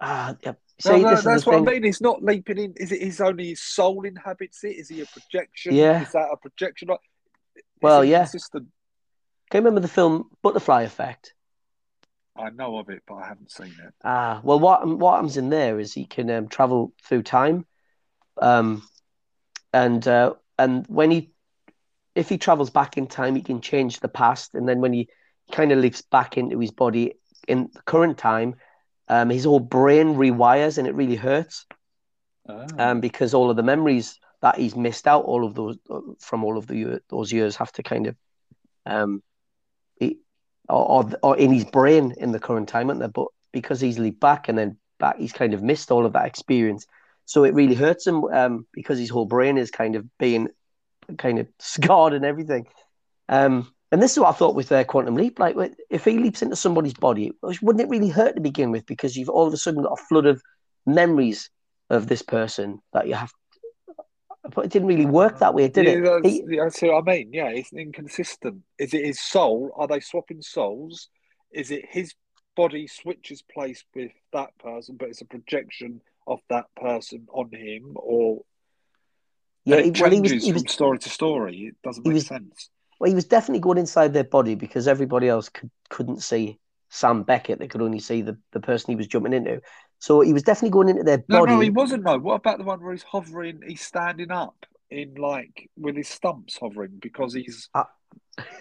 [0.01, 0.55] ah, yeah.
[0.81, 1.69] See, no, is that's what thing.
[1.69, 1.85] I mean.
[1.85, 2.73] He's not leaping in.
[2.77, 4.71] Is it his only his soul inhabits it?
[4.79, 5.75] Is he a projection?
[5.75, 6.03] Yeah.
[6.03, 6.89] Is that a projection?
[7.55, 8.23] It's Well, yeah.
[8.23, 8.69] inconsistent.
[9.53, 11.35] Can you remember the film Butterfly Effect?
[12.35, 13.93] I know of it, but I haven't seen it.
[14.03, 17.67] Ah, well, what what happens in there is he can um, travel through time,
[18.41, 18.83] um,
[19.75, 21.33] and uh, and when he,
[22.15, 25.11] if he travels back in time, he can change the past, and then when he
[25.51, 27.13] kind of leaps back into his body
[27.47, 28.55] in the current time,
[29.09, 31.67] um, his whole brain rewires, and it really hurts,
[32.49, 32.65] Ah.
[32.79, 35.77] um, because all of the memories that he's missed out, all of those
[36.21, 38.17] from all of the those years, have to kind of,
[38.87, 39.23] um,
[40.69, 43.09] or, or or in his brain in the current time, aren't they?
[43.09, 46.27] But because he's leaped back and then back, he's kind of missed all of that
[46.27, 46.87] experience.
[47.25, 50.49] So it really hurts him um, because his whole brain is kind of being
[51.19, 52.67] kind of scarred and everything.
[53.29, 55.39] Um, and this is what I thought with uh, Quantum Leap.
[55.39, 55.55] Like,
[55.91, 58.87] if he leaps into somebody's body, wouldn't it really hurt to begin with?
[58.87, 60.43] Because you've all of a sudden got a flood of
[60.87, 61.51] memories
[61.91, 63.31] of this person that you have.
[64.55, 66.03] But it didn't really work that way, did yeah, it?
[66.03, 67.33] That's, He- yeah, that's what I mean.
[67.33, 68.63] Yeah, it's inconsistent.
[68.79, 69.71] Is it his soul?
[69.77, 71.09] Are they swapping souls?
[71.53, 72.15] Is it his
[72.57, 77.93] body switches place with that person, but it's a projection of that person on him,
[77.95, 78.43] or
[79.65, 81.57] yeah, it he- well, he changes was, he was from story to story?
[81.69, 82.69] It doesn't make was- sense.
[82.99, 87.25] Well, he was definitely going inside their body because everybody else could, couldn't see Sam
[87.25, 87.59] Beckett.
[87.59, 89.61] They could only see the, the person he was jumping into.
[90.03, 91.53] So he was definitely going into their No, body.
[91.53, 92.03] no, no, he wasn't.
[92.03, 93.61] No, what about the one where he's hovering?
[93.65, 97.69] He's standing up in like with his stumps hovering because he's.
[97.73, 97.89] Ah.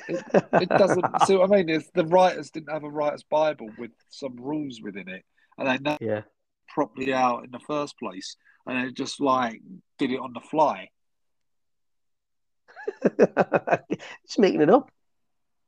[0.07, 0.23] It,
[0.53, 1.03] it doesn't.
[1.25, 1.69] see what I mean?
[1.69, 5.25] Is the writers didn't have a writer's bible with some rules within it,
[5.57, 6.21] and they never Yeah.
[6.67, 8.35] properly out in the first place,
[8.67, 9.61] and they just like
[9.97, 10.89] did it on the fly.
[14.27, 14.91] Just making it up.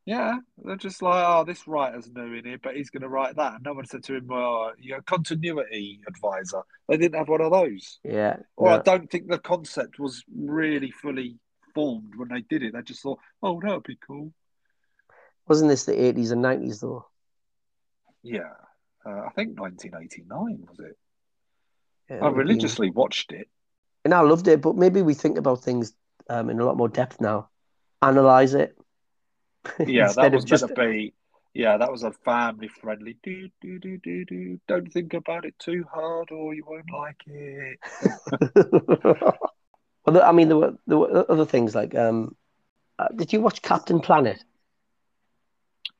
[0.06, 3.38] Yeah, they're just like, oh, this writer's new in here, but he's going to write
[3.38, 3.54] that.
[3.56, 6.62] And no one said to him, well, you're a continuity advisor.
[6.90, 8.00] They didn't have one of those.
[8.04, 8.38] Yeah.
[8.58, 8.76] Or no.
[8.76, 11.38] I don't think the concept was really fully
[11.74, 12.74] formed when they did it.
[12.74, 14.34] They just thought, oh, that would be cool.
[15.48, 17.06] Wasn't this the 80s and 90s, though?
[18.24, 18.52] Yeah,
[19.06, 20.98] uh, I think 1989 was it.
[22.10, 23.48] Yeah, I been- religiously watched it.
[24.06, 25.94] And I loved it, but maybe we think about things
[26.30, 27.50] um, in a lot more depth now.
[28.02, 28.78] Analyze it.
[29.88, 30.64] Yeah, that was just.
[30.64, 31.14] meant to be.
[31.54, 33.18] Yeah, that was a family friendly.
[33.24, 34.60] Do do do do do.
[34.68, 37.80] Don't think about it too hard, or you won't like it.
[40.06, 41.96] well, I mean, there were, there were other things like.
[41.96, 42.36] Um,
[42.98, 44.44] uh, did you watch Captain Planet?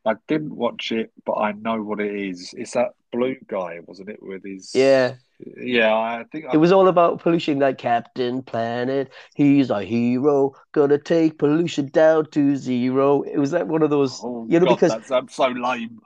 [0.06, 2.54] I didn't watch it, but I know what it is.
[2.58, 4.22] It's that blue guy, wasn't it?
[4.22, 5.16] With his Yeah.
[5.58, 5.94] yeah.
[5.96, 9.12] I think It was all about pollution, like Captain Planet.
[9.36, 13.22] He's a hero, gonna take pollution down to zero.
[13.22, 16.00] It was like one of those, Oh, you know, God, because I'm so lame.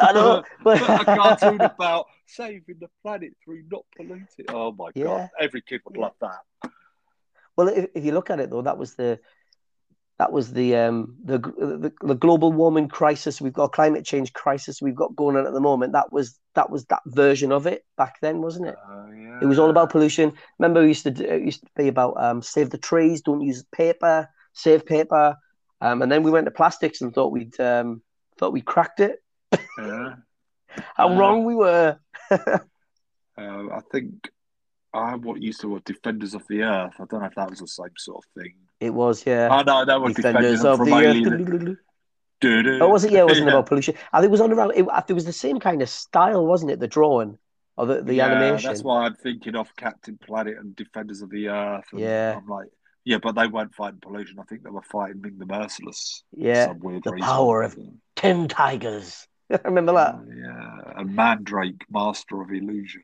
[0.00, 4.46] I know, but a cartoon about saving the planet through not polluting.
[4.48, 5.04] Oh my Yeah.
[5.04, 5.30] god!
[5.40, 6.70] Every kid would love that.
[7.56, 9.18] well, if, if you look at it though, that was the
[10.18, 13.40] that was the um the, the the global warming crisis.
[13.40, 14.80] We've got climate change crisis.
[14.82, 15.92] We've got going on at the moment.
[15.92, 18.76] That was that was that version of it back then, wasn't it?
[18.88, 19.38] Oh yeah.
[19.40, 20.32] It was all about pollution.
[20.58, 23.40] Remember, we used to do, it used to be about um, save the trees, don't
[23.40, 25.36] use paper, save paper.
[25.80, 28.02] Um, and then we went to plastics and thought we'd um,
[28.38, 29.22] thought we cracked it.
[29.78, 30.14] Yeah.
[30.94, 31.98] How Uh, wrong we were.
[33.38, 34.30] Uh, I think
[34.94, 36.94] I what used to what Defenders of the Earth.
[36.98, 38.54] I don't know if that was the same sort of thing.
[38.80, 39.48] It was, yeah.
[39.50, 41.78] Oh no, that was Defenders Defenders of the Earth.
[42.82, 43.12] Oh, was it?
[43.12, 43.52] Yeah, it wasn't Yeah.
[43.54, 43.94] about pollution.
[44.12, 44.72] I think it was on around.
[44.74, 46.80] It, it was the same kind of style, wasn't it?
[46.80, 47.38] The drawing
[47.76, 48.68] or the, the Yeah, animation.
[48.68, 51.84] That's why I'm thinking of Captain Planet and Defenders of the Earth.
[51.92, 52.34] And Yeah.
[52.36, 52.68] I'm like,
[53.04, 54.38] yeah, but they weren't fighting pollution.
[54.40, 56.24] I think they were fighting Ming the Merciless.
[56.36, 57.26] Yeah, some weird the reason.
[57.26, 57.78] power of-
[58.16, 59.26] Ten tigers.
[59.50, 60.14] I Remember that?
[60.16, 63.02] Uh, yeah, and Mandrake, Master of Illusion.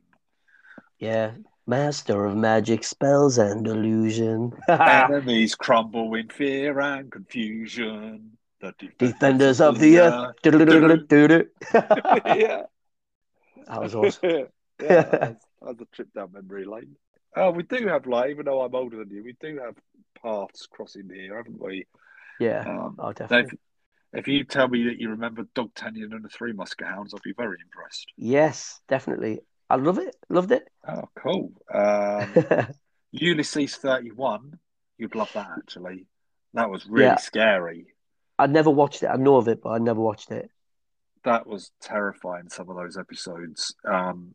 [0.99, 1.33] Yeah,
[1.69, 4.53] master of magic spells and illusion.
[4.69, 8.39] Enemies crumble in fear and confusion.
[8.61, 10.15] The Defenders of the earth.
[10.45, 11.47] Earth.
[12.27, 12.63] yeah.
[13.67, 14.49] That was awesome.
[14.81, 16.97] yeah, that's, that's a trip down memory lane.
[17.37, 19.75] Oh, we do have like, even though I'm older than you, we do have
[20.23, 21.87] paths crossing here, haven't we?
[22.41, 23.59] Yeah, Um, oh, if, definitely.
[24.13, 27.59] if you tell me that you remember Dogtanian and the Three Muskehounds, I'll be very
[27.63, 28.07] impressed.
[28.17, 29.41] Yes, definitely.
[29.71, 30.17] I love it.
[30.29, 30.69] Loved it.
[30.87, 31.53] Oh, cool.
[31.73, 32.35] Um,
[33.13, 34.59] Ulysses 31,
[34.97, 36.07] you'd love that actually.
[36.55, 37.17] That was really Yeah.
[37.17, 37.87] scary.
[38.39, 39.09] I never watched it.
[39.09, 40.51] I know of it, but I never watched it.
[41.25, 43.75] That was terrifying, some of those episodes.
[43.85, 44.35] Um,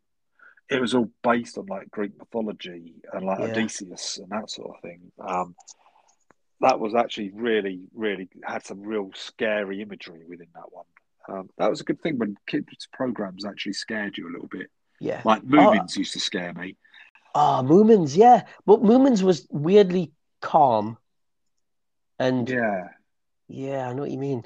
[0.70, 3.46] it was all based on like Greek mythology and like Yeah.
[3.46, 5.10] Odysseus and that sort of thing.
[5.18, 5.56] Um,
[6.60, 10.84] that was actually really, really had some real scary imagery within that one.
[11.28, 14.70] Um, that was a good thing when kids' programs actually scared you a little bit.
[15.00, 15.20] Yeah.
[15.24, 16.76] Like Moomins used to scare me.
[17.34, 18.44] Oh, Moomins, yeah.
[18.64, 20.98] But Moomins was weirdly calm.
[22.18, 22.88] And yeah.
[23.48, 23.88] Yeah.
[23.88, 24.44] I know what you mean.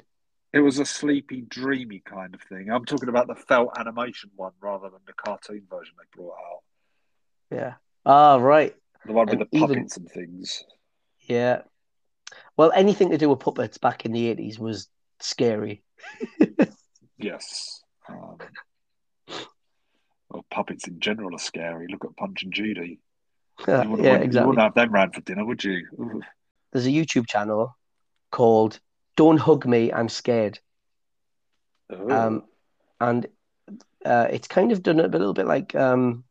[0.51, 2.71] It was a sleepy, dreamy kind of thing.
[2.71, 6.61] I'm talking about the felt animation one rather than the cartoon version they brought out.
[7.51, 7.73] Yeah.
[8.05, 8.75] Ah, right.
[9.05, 10.63] The one with And the even- puppets and things.
[11.21, 11.61] Yeah.
[12.57, 14.87] Well, anything to do with puppets back in the 80s was
[15.19, 15.83] scary.
[17.21, 17.83] Yes.
[18.07, 18.37] Um,
[20.39, 21.87] well, puppets in general are scary.
[21.89, 22.99] Look at Punch and Judy.
[23.67, 24.47] You yeah, wouldn't, you exactly.
[24.47, 25.85] wouldn't have them round for dinner, would you?
[25.99, 26.21] Ooh.
[26.71, 27.75] There's a YouTube channel
[28.31, 28.79] called
[29.17, 30.59] Don't Hug Me, I'm Scared.
[31.89, 32.43] Um,
[33.01, 33.27] and
[34.05, 36.23] uh, it's kind of done a little bit like um,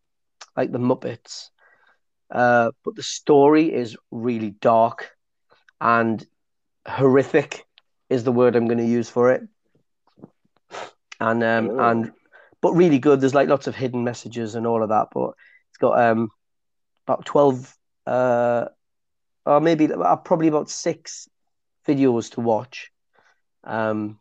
[0.56, 1.50] like the Muppets,
[2.30, 5.10] uh, but the story is really dark
[5.80, 6.24] and
[6.86, 7.64] horrific
[8.08, 9.42] is the word I'm going to use for it.
[11.20, 11.78] And um, Oh.
[11.90, 12.12] and
[12.60, 13.20] but really good.
[13.20, 15.08] There's like lots of hidden messages and all of that.
[15.12, 15.32] But
[15.70, 16.30] it's got um
[17.06, 17.74] about twelve,
[18.06, 18.66] uh,
[19.46, 21.28] or maybe uh, probably about six
[21.86, 22.90] videos to watch.
[23.64, 24.18] Um,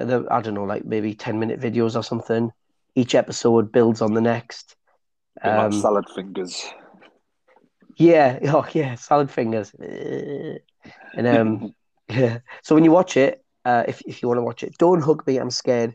[0.00, 2.50] I don't know, like maybe ten minute videos or something.
[2.94, 4.76] Each episode builds on the next.
[5.42, 6.66] Um, salad fingers.
[7.96, 9.72] yeah, oh yeah, salad fingers.
[9.78, 11.74] And um,
[12.08, 12.38] yeah.
[12.62, 15.26] So when you watch it, uh, if if you want to watch it, don't hug
[15.26, 15.38] me.
[15.38, 15.94] I'm scared.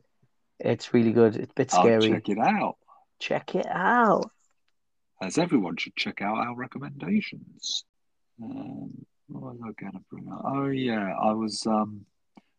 [0.59, 1.35] It's really good.
[1.35, 1.93] It's a bit scary.
[1.93, 2.77] I'll check it out.
[3.19, 4.31] Check it out.
[5.21, 7.85] As everyone should check out our recommendations.
[8.41, 10.41] Um, what was I going to bring up?
[10.45, 12.05] Oh yeah, I was um,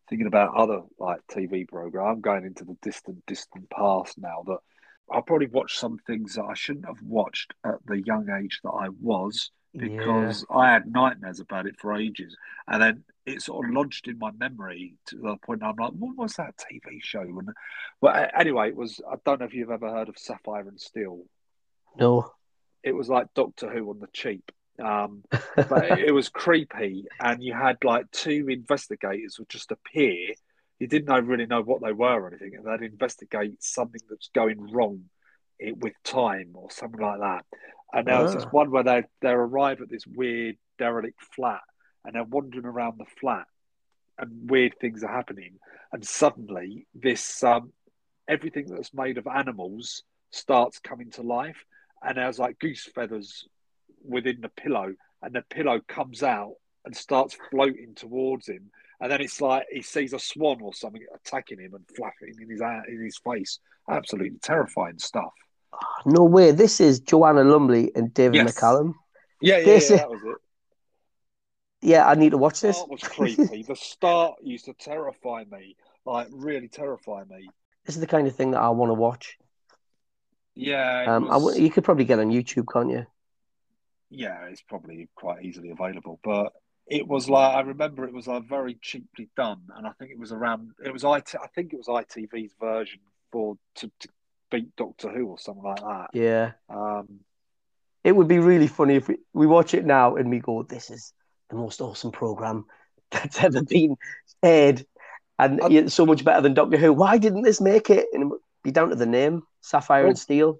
[0.09, 2.07] thinking about other like TV program.
[2.07, 4.43] I'm going into the distant, distant past now.
[4.45, 4.59] That
[5.11, 8.71] I'll probably watched some things that I shouldn't have watched at the young age that
[8.71, 12.35] I was because I had nightmares about it for ages,
[12.67, 16.17] and then it sort of lodged in my memory to the point I'm like, what
[16.17, 17.21] was that TV show?
[17.21, 17.49] And
[18.01, 18.99] well, a- anyway, it was.
[19.09, 21.23] I don't know if you've ever heard of Sapphire and Steel.
[21.97, 22.31] no.
[22.81, 24.51] It was like Doctor Who on the cheap.
[24.81, 25.23] Um,
[25.55, 30.33] but it, it was creepy, and you had like two investigators would just appear.
[30.79, 34.29] You didn't know, really know what they were or anything, and they'd investigate something that's
[34.33, 35.03] going wrong
[35.59, 37.43] it, with time or something like that.
[37.91, 38.49] And there was this Ah.
[38.51, 41.59] one where they they arrive at this weird derelict flat,
[42.05, 43.45] and they're wandering around the flat,
[44.17, 45.59] and weird things are happening,
[45.91, 47.71] and suddenly this um,
[48.27, 51.63] everything that's made of animals starts coming to life,
[52.03, 53.45] and there's like goose feathers
[54.03, 56.53] within the pillow, and the pillow comes out
[56.85, 58.71] and starts floating towards him.
[59.01, 62.49] And then it's like he sees a swan or something attacking him and flapping in
[62.49, 63.59] his in his face.
[63.89, 65.31] Absolutely terrifying stuff.
[66.05, 66.51] No way.
[66.51, 68.55] This is Joanna Lumley and David Yes.
[68.55, 68.93] McCallum.
[69.41, 70.35] Yeah, yeah, This yeah is- that was it.
[71.81, 72.77] Yeah, I need to watch The this.
[72.77, 73.63] start was creepy.
[73.63, 77.49] the start used to terrify me, like really terrify me.
[77.85, 79.37] This is the kind of thing that I want to watch.
[80.55, 83.05] Yeah, Um, was- w- you could probably get on YouTube, can't you?
[84.09, 86.19] yeah, it's probably quite easily available.
[86.23, 86.51] But
[86.87, 90.19] it was like I remember it was like very cheaply done, and I think it
[90.19, 90.71] was around.
[90.83, 91.35] It was IT.
[91.41, 92.99] I think it was ITV's version
[93.31, 94.09] for to, to
[94.51, 96.07] beat Doctor Who or something like that.
[96.13, 96.51] Yeah.
[96.67, 97.19] Um,
[98.03, 100.89] It would be really funny if we, we watch it now and we go, this
[100.89, 101.13] is
[101.49, 102.65] the most awesome program
[103.11, 103.97] that's ever been
[104.43, 104.85] aired,
[105.37, 106.93] and Um, it's so much better than Doctor Who.
[106.93, 108.07] Why didn't this make it?
[108.13, 110.59] And it would be down to the name, Sapphire Well, and Steel.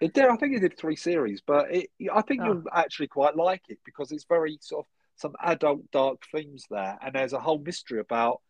[0.00, 0.26] It did.
[0.26, 2.46] I think it did three series, but it, I think Oh.
[2.46, 6.98] you'll actually quite like it because it's very sort of some adult dark themes there,
[7.00, 8.42] and there's a whole mystery about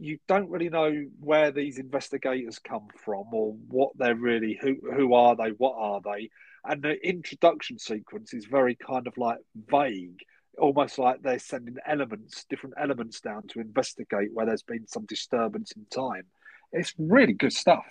[0.00, 5.14] you don't really know where these investigators come from or what they're really who who
[5.14, 6.30] are they, what are they,
[6.64, 9.38] and the introduction sequence is very kind of like
[9.70, 10.18] vague,
[10.58, 15.72] almost like they're sending elements, different elements down to investigate where there's been some disturbance
[15.72, 16.24] in time.
[16.72, 17.84] It's really good stuff.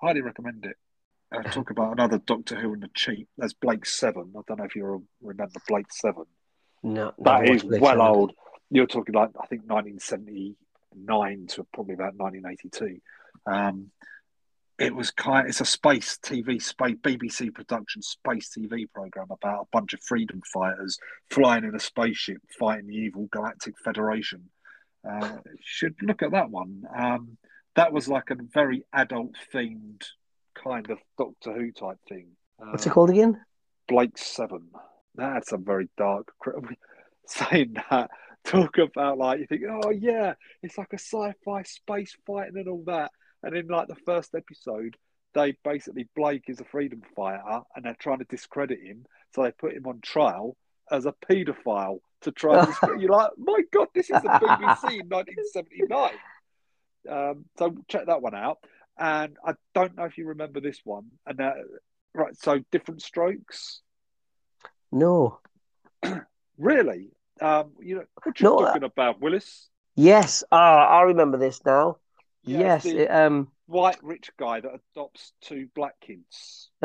[0.00, 0.76] Highly recommend it.
[1.34, 3.28] Uh, talk about another Doctor Who and the cheap.
[3.36, 4.32] There's Blake Seven.
[4.36, 6.24] I don't know if you remember Blake Seven.
[6.82, 8.06] No, That is Blake well Seven.
[8.06, 8.32] old.
[8.70, 13.00] You're talking like I think 1979 to probably about 1982.
[13.46, 13.90] Um,
[14.78, 15.48] it was kind.
[15.48, 20.42] It's a space TV, space BBC production space TV program about a bunch of freedom
[20.52, 20.98] fighters
[21.30, 24.50] flying in a spaceship fighting the evil Galactic Federation.
[25.08, 26.82] Uh, should look at that one.
[26.94, 27.38] Um,
[27.74, 30.02] that was like a very adult themed
[30.54, 32.28] kind of Doctor Who type thing.
[32.56, 33.40] What's it Uh, called again?
[33.88, 34.68] Blake Seven.
[35.14, 36.32] That's a very dark.
[37.26, 38.10] Saying that,
[38.44, 42.84] talk about like you think, oh yeah, it's like a sci-fi space fighting and all
[42.86, 43.10] that.
[43.46, 44.96] And in like the first episode,
[45.34, 49.52] they basically Blake is a freedom fighter, and they're trying to discredit him, so they
[49.52, 50.56] put him on trial
[50.90, 53.00] as a paedophile to try and discredit.
[53.00, 56.10] You're like, my god, this is the BBC in 1979.
[57.08, 58.58] Um, so check that one out.
[58.98, 61.04] And I don't know if you remember this one.
[61.24, 61.52] And uh,
[62.14, 63.80] right, so different strokes.
[64.90, 65.38] No.
[66.58, 67.10] Really?
[67.40, 69.68] Um, you know what you're No, uh, talking about, Willis?
[69.94, 70.42] Yes.
[70.50, 71.98] Ah, I remember this now.
[72.46, 72.82] Yeah, yes.
[72.84, 73.48] the- it, um.
[73.66, 76.70] White rich guy that adopts two black kids.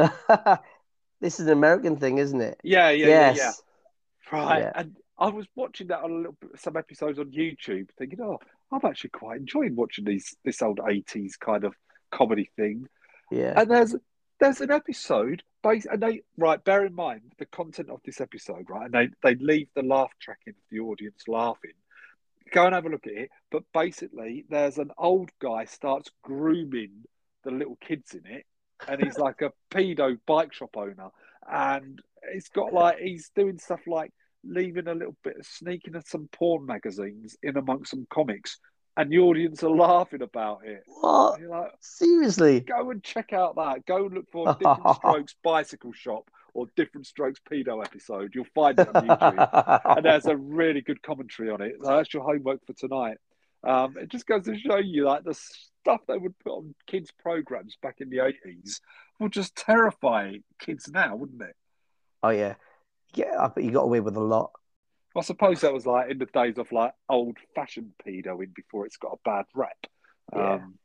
[1.22, 2.60] this is an American thing, isn't it?
[2.64, 3.38] Yeah, yeah, yes.
[3.38, 4.40] yeah, yeah.
[4.40, 4.60] Right.
[4.62, 4.72] Yeah.
[4.74, 8.40] And I was watching that on a little bit, some episodes on YouTube, thinking, oh,
[8.72, 11.76] I'm actually quite enjoying watching these this old 80s kind of
[12.10, 12.88] comedy thing.
[13.30, 13.54] Yeah.
[13.56, 13.96] And there's
[14.40, 18.70] there's an episode based and they right, bear in mind the content of this episode,
[18.70, 18.90] right?
[18.92, 18.94] And
[19.24, 21.74] they, they leave the laugh track in the audience laughing.
[22.52, 23.30] Go and have a look at it.
[23.52, 27.04] But basically there's an old guy starts grooming
[27.44, 28.46] the little kids in it,
[28.88, 31.10] and he's like a pedo bike shop owner.
[31.52, 32.00] And
[32.34, 34.12] it's got like he's doing stuff like
[34.44, 38.58] leaving a little bit of sneaking at some porn magazines in amongst some comics,
[38.98, 40.82] and the audience are laughing about it.
[40.86, 41.40] What?
[41.40, 42.60] You're like, Seriously?
[42.62, 43.86] go and check out that.
[43.86, 48.34] Go look for Different Strokes Bicycle Shop or Different Strokes Pedo episode.
[48.34, 49.82] You'll find it on YouTube.
[49.98, 51.74] and there's a really good commentary on it.
[51.82, 53.18] So that's your homework for tonight.
[53.64, 57.12] Um, it just goes to show you like the stuff they would put on kids'
[57.12, 58.80] programs back in the 80s
[59.20, 61.56] would just terrify kids now, wouldn't it?
[62.24, 62.56] oh yeah.
[63.14, 64.52] Yeah, I bet you got away with a lot.
[65.18, 68.96] I suppose that was like in the days of like old fashioned pedoing before it's
[68.98, 69.78] got a bad rep.
[70.34, 70.54] Yeah.
[70.54, 70.80] Um,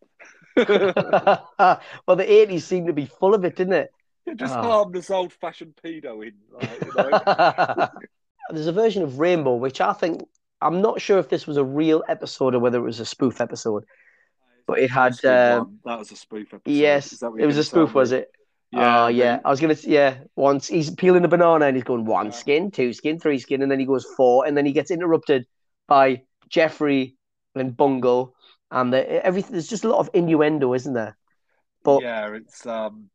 [2.06, 3.90] well, the eighties seemed to be full of it, didn't it?
[4.36, 4.60] just Oh.
[4.62, 6.32] harmless old fashioned pedoing.
[6.52, 7.88] Like, you know?
[8.50, 10.22] There's a version of Rainbow which I think
[10.60, 13.40] I'm not sure if this was a real episode or whether it was a spoof
[13.40, 13.84] episode.
[14.66, 16.72] But it had, uh, that was a spoof episode.
[16.72, 18.30] Yes, Is that what it was a spoof, was it?
[18.72, 19.38] Yeah, oh yeah.
[19.44, 19.76] I was gonna.
[19.84, 22.32] Yeah, once he's peeling a banana and he's going one Yeah.
[22.32, 25.46] skin, two skin, three skin, and then he goes four, and then he gets interrupted
[25.86, 27.16] by Geoffrey
[27.54, 28.34] and Bungle,
[28.72, 29.52] and the, everything.
[29.52, 31.16] There's just a lot of innuendo, isn't there?
[31.84, 33.08] But yeah, it's um.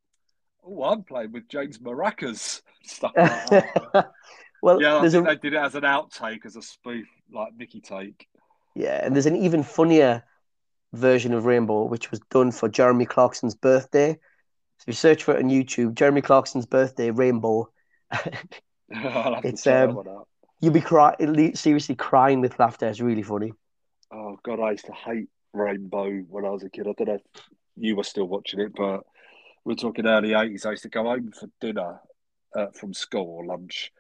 [0.64, 4.12] Oh, I'm playing with James Maracas stuff like that.
[4.62, 7.56] well, yeah, I think a they did it as an outtake, as a spoof, like
[7.58, 8.28] Mickey take.
[8.76, 10.24] yeah, and there's an even funnier
[10.94, 14.14] version of Rainbow, which was done for Jeremy Clarkson's birthday.
[14.14, 17.70] So if you search for it on YouTube, Jeremy Clarkson's birthday Rainbow,
[18.90, 20.28] It's, um, that one out.
[20.60, 21.16] you'll be cry-
[21.54, 22.88] seriously crying with laughter.
[22.88, 23.54] It's really funny.
[24.14, 26.88] Oh God, I used to hate Rainbow when I was a kid.
[26.88, 27.22] I don't know if
[27.78, 29.02] you were still watching it, but
[29.66, 30.66] we're talking early eighties.
[30.66, 32.00] I used to go home for dinner
[32.56, 33.92] uh, from school or lunch,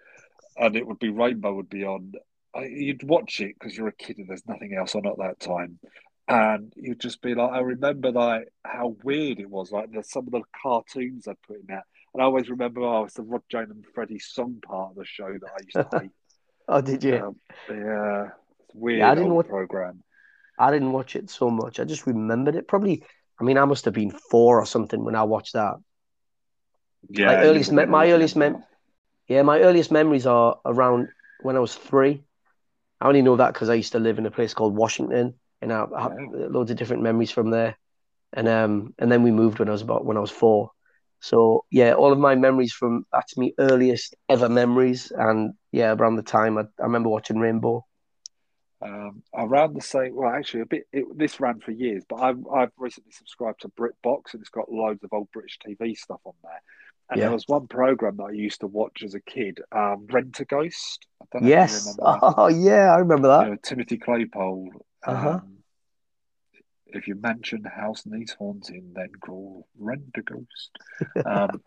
[0.58, 2.14] and it would be Rainbow would be on.
[2.54, 5.40] I, you'd watch it because you're a kid and there's nothing else on at that
[5.40, 5.80] time,
[6.28, 10.26] and you'd just be like, I remember like how weird it was, like the, some
[10.28, 11.86] of the cartoons they put in there.
[12.14, 15.06] And I always remember, oh, it's the Rod Jane and Freddie song part of the
[15.06, 16.12] show that I used to hate.
[16.68, 17.18] Oh, did you?
[17.18, 17.36] Um,
[17.70, 18.28] yeah,
[18.64, 19.00] it's weird.
[19.00, 20.04] Yeah, I didn't watch- program.
[20.60, 21.80] I didn't watch it so much.
[21.80, 22.68] I just remembered it.
[22.68, 23.04] Probably,
[23.42, 25.76] I mean, I must have been four or something when I watched that.
[27.10, 28.64] Yeah, Like, earliest me- my earliest mem-
[29.28, 32.24] Yeah, my earliest memories are around when I was three.
[33.02, 35.74] I only know that because I used to live in a place called Washington, and
[35.74, 37.78] I, I have loads of different memories from there.
[38.34, 40.72] And um, and then we moved when I was about when I was four.
[41.22, 45.12] So yeah, all of my memories from that's my earliest ever memories.
[45.16, 47.86] And yeah, around the time I, I remember watching Rainbow.
[48.82, 50.88] Um, around the same, well, actually, a bit.
[50.92, 54.72] It, this ran for years, but I've I've recently subscribed to BritBox, and it's got
[54.72, 56.62] loads of old British TV stuff on there.
[57.10, 57.26] And Yeah.
[57.26, 60.46] there was one program that I used to watch as a kid, um, Rent a
[60.46, 61.06] Ghost.
[61.22, 61.98] I don't know if you Yes.
[62.02, 63.44] Oh, yeah, I remember that.
[63.44, 64.68] You know, Timothy Claypole.
[64.74, 65.40] Um, Uh-huh.
[66.88, 70.72] If your mansion house needs haunting, then call Rent a Ghost.
[71.26, 71.62] Um,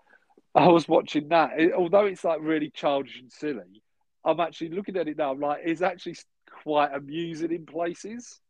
[0.55, 1.59] I was watching that.
[1.59, 3.83] It- although it's like really childish and silly,
[4.25, 5.33] I'm actually looking at it now.
[5.33, 6.17] I'm like, it's actually
[6.65, 8.41] quite amusing in places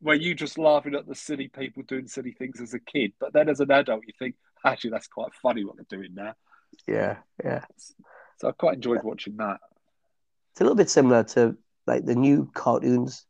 [0.00, 3.32] where you just laughing at the silly people doing silly things as a kid, but
[3.32, 4.34] then as an adult, you think
[4.64, 6.34] actually that's quite funny what they're doing now.
[6.86, 7.64] Yeah, yeah.
[8.38, 9.60] So I quite enjoyed watching that.
[10.52, 11.56] It's a little bit similar to
[11.86, 13.24] like the new cartoons.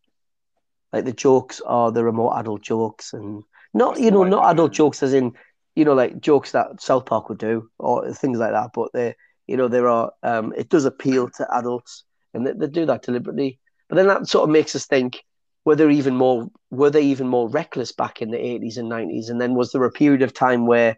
[0.92, 4.30] Like the jokes are there are more adult jokes and not That's you know right,
[4.30, 4.50] not yeah.
[4.50, 5.32] adult jokes as in
[5.74, 8.70] you know like jokes that South Park would do or things like that.
[8.74, 9.14] But they
[9.46, 13.02] you know there are um it does appeal to adults and they, they do that
[13.02, 13.60] deliberately.
[13.88, 15.22] But then that sort of makes us think
[15.64, 19.28] were there even more were they even more reckless back in the eighties and nineties?
[19.28, 20.96] And then was there a period of time where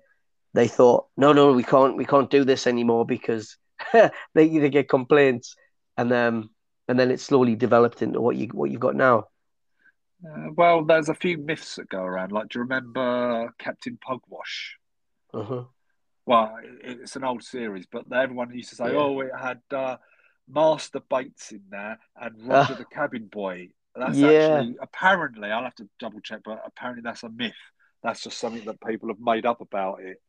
[0.54, 3.56] they thought no no we can't we can't do this anymore because
[3.92, 5.54] they they get complaints
[5.96, 6.50] and um
[6.88, 9.24] and then it slowly developed into what you what you've got now.
[10.26, 12.32] Uh, well, there's a few myths that go around.
[12.32, 14.76] Like, do you remember Captain Pugwash?
[15.34, 15.64] Uh-huh.
[16.24, 18.98] Well, it- it's an old series, but everyone used to say, Yeah.
[18.98, 19.98] "Oh, it had uh,
[20.48, 22.76] Master Bates in there and Roger ah.
[22.76, 24.28] the cabin boy." That's Yeah.
[24.28, 27.54] actually apparently I'll have to double check, but apparently that's a myth.
[28.02, 30.20] That's just something that people have made up about it.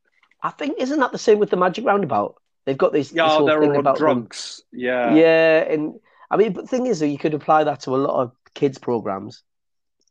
[0.42, 2.36] I think isn't that the same with the Magic Roundabout?
[2.64, 4.28] They've got this, this Yeah, whole they're all on about them-
[4.72, 5.14] Yeah.
[5.14, 6.00] Yeah, and
[6.30, 8.32] I mean, but the thing is, though, you could apply that to a lot of
[8.54, 9.42] kids programs.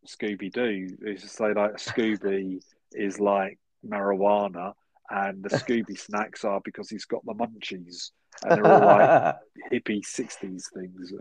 [0.08, 0.88] Scooby Doo.
[1.02, 2.60] Used to say like Scooby
[2.94, 4.74] is like marijuana,
[5.10, 8.12] and the Scooby snacks are because he's got the munchies,
[8.44, 9.36] and they're all like
[9.72, 11.14] hippie '60s things.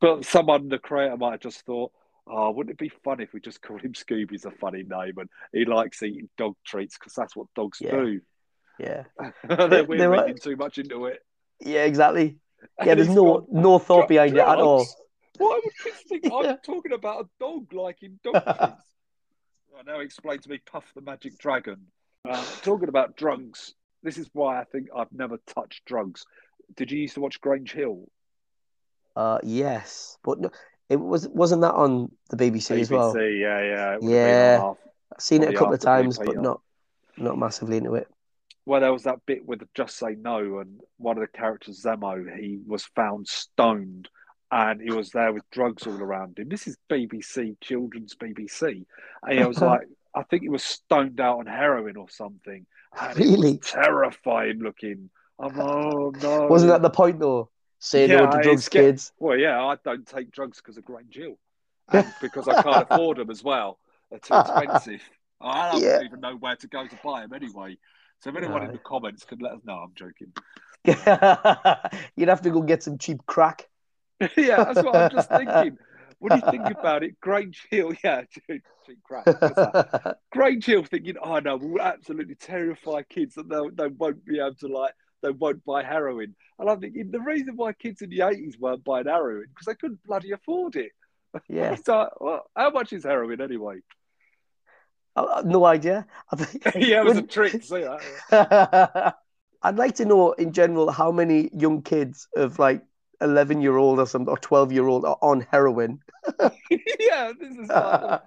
[0.00, 1.92] But someone, the creator, might have just thought,
[2.26, 5.28] "Oh, wouldn't it be fun if we just called him Scooby's a funny name, and
[5.52, 7.90] he likes eating dog treats because that's what dogs Yeah.
[7.92, 8.20] do."
[8.78, 9.04] yeah,
[9.48, 11.20] They're we're reading too much into it.
[11.60, 12.38] yeah, exactly.
[12.84, 14.86] Yeah, there's no no thought behind it at all.
[15.36, 16.32] Why would kids think Yeah.
[16.52, 18.82] I'm talking about a dog liking dog treats?
[19.72, 21.86] Well, now explain to me Puff the Magic Dragon.
[22.28, 26.24] Uh, talking about drugs, this is why I think I've never touched drugs.
[26.76, 28.08] Did you used to watch Grange Hill?
[29.16, 30.50] Uh, yes, but no,
[30.88, 33.14] it was wasn't that on the BBC, as well.
[33.14, 33.94] BBC, yeah, yeah.
[33.94, 34.72] It would have been Yeah.
[35.12, 36.60] I've seen it a couple of times, but not
[37.16, 38.08] not massively into it.
[38.66, 42.34] Well, there was that bit with Just Say No, and one of the characters, Zammo,
[42.36, 44.08] he was found stoned
[44.50, 46.48] and he was there with drugs all around him.
[46.48, 48.86] This is BBC, children's BBC.
[49.22, 52.66] And he was like, I think he was stoned out on heroin or something.
[53.00, 53.58] And Really?
[53.58, 55.10] terrifying looking.
[55.38, 56.46] I'm oh no.
[56.46, 57.50] Wasn't that the point though?
[57.80, 59.12] Say no to drugs, get- kids.
[59.18, 61.36] Well, yeah, I don't take drugs because of Hill.
[61.92, 63.78] And because I can't afford them as well.
[64.10, 65.02] They're too expensive.
[65.40, 66.00] I don't Yeah.
[66.02, 67.76] even know where to go to buy them anyway.
[68.20, 70.32] So if anyone in the comments could let us know, I'm joking.
[72.16, 73.68] You'd have to go get some cheap crack.
[74.36, 75.76] yeah, that's what I'm just thinking.
[76.24, 78.62] When you think about it, Grange Hill, yeah, cheap
[79.02, 79.26] crap.
[80.32, 84.54] Grange Hill thinking, oh no, we'll absolutely terrify kids that they, they won't be able
[84.54, 86.34] to like, they won't buy heroin.
[86.58, 89.74] And I'm thinking the reason why kids in the 80s weren't buying heroin because they
[89.74, 90.92] couldn't bloody afford it.
[91.46, 93.80] yeah, like, well, how much is heroin anyway?
[95.16, 96.06] I- I- no idea.
[96.74, 97.62] yeah, it was a trick.
[97.62, 97.82] See
[98.30, 99.14] that.
[99.62, 102.82] I'd like to know in general how many young kids of like
[103.20, 106.00] 11 year old or some or 12 year old on heroin.
[106.40, 108.20] yeah, this is like,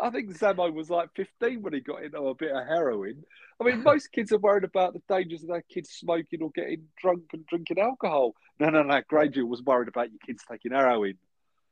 [0.00, 3.24] I think Zammo was like 15 when he got into a bit of heroin.
[3.60, 6.84] I mean, most kids are worried about the dangers of their kids smoking or getting
[6.96, 8.34] drunk and drinking alcohol.
[8.58, 9.02] No, no, no.
[9.08, 11.18] Graduate was worried about your kids taking heroin.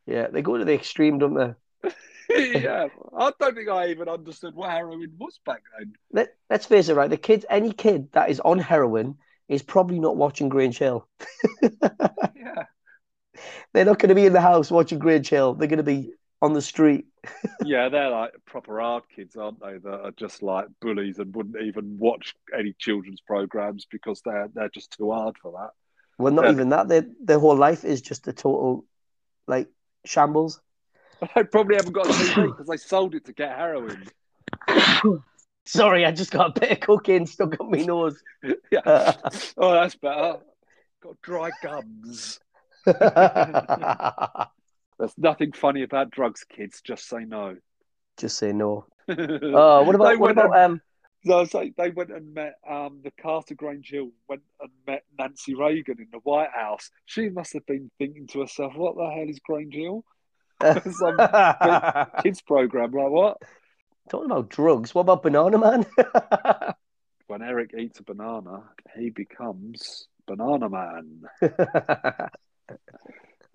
[0.06, 1.90] Yeah, they go to the extreme, don't they?
[2.60, 5.94] yeah, I don't think I even understood what heroin was back then.
[6.12, 7.08] Let, let's face it, right?
[7.08, 9.16] The kids, any kid that is on heroin
[9.48, 11.06] is probably not watching Grange Hill.
[12.34, 12.64] Yeah,
[13.72, 15.54] They're not going to be in the house watching Grange Hill.
[15.54, 17.06] They're going to be on the street.
[17.64, 19.78] yeah, they're like proper hard kids, aren't they?
[19.78, 24.68] That are just like bullies and wouldn't even watch any children's programs because they're they're
[24.68, 25.70] just too hard for that.
[26.18, 26.52] Well, not Yeah.
[26.52, 26.88] even that.
[26.88, 28.84] Their their whole life is just a total
[29.46, 29.68] like
[30.04, 30.60] shambles.
[31.34, 34.04] They probably haven't got a TV because they sold it to get heroin.
[35.68, 38.22] Sorry, I just got a bit of cocaine stuck up my nose.
[38.70, 39.12] Yeah.
[39.58, 40.38] oh, that's better.
[41.02, 42.40] Got dry gums.
[42.86, 42.98] There's
[45.18, 46.80] nothing funny about drugs, kids.
[46.80, 47.56] Just say no.
[48.16, 48.86] just say no.
[49.10, 50.80] oh, Oh, what about what about um?
[51.26, 55.54] So, so they went and met um, the Carter Grange Hill went and met Nancy
[55.54, 56.90] Reagan in the White House.
[57.04, 60.02] She must have been thinking to herself, "What the hell is Grange Hill?"
[60.62, 61.18] Some
[62.22, 63.36] kids program like what?
[64.08, 64.94] Talking about drugs.
[64.94, 65.86] What about Banana Man?
[67.26, 68.62] When Eric eats a banana,
[68.96, 71.22] he becomes Banana Man.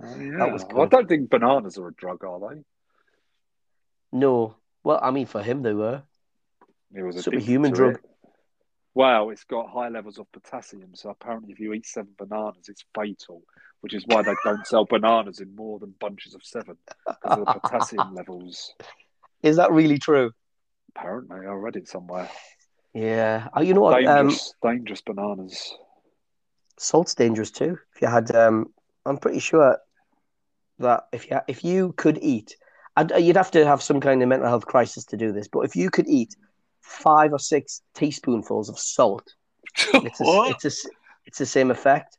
[0.01, 0.57] Oh, yeah.
[0.75, 2.61] I don't think bananas are a drug, are they?
[4.11, 4.55] no.
[4.83, 6.03] Well, I mean, for him, they were.
[6.93, 7.99] It was a human drug.
[8.95, 10.89] Wow, it's got high levels of potassium.
[10.93, 13.43] So apparently, if you eat seven bananas, it's fatal.
[13.81, 16.75] Which is why they don't sell bananas in more than bunches of seven
[17.05, 18.73] because of the potassium levels.
[19.41, 20.31] Is that really true?
[20.95, 22.29] Apparently, I read it somewhere.
[22.93, 23.47] Yeah.
[23.55, 24.05] Oh, you know what?
[24.05, 25.75] Um, Dangerous, dangerous bananas.
[26.77, 27.77] salt's dangerous too.
[27.95, 28.71] If you had, um,
[29.05, 29.77] I'm pretty sure
[30.79, 32.55] that if you if you could eat,
[32.95, 35.47] and you'd have to have some kind of mental health crisis to do this.
[35.47, 36.35] But if you could eat
[36.81, 39.33] five or six teaspoonfuls of salt,
[39.93, 40.89] it's a, it's a,
[41.25, 42.17] it's the same effect.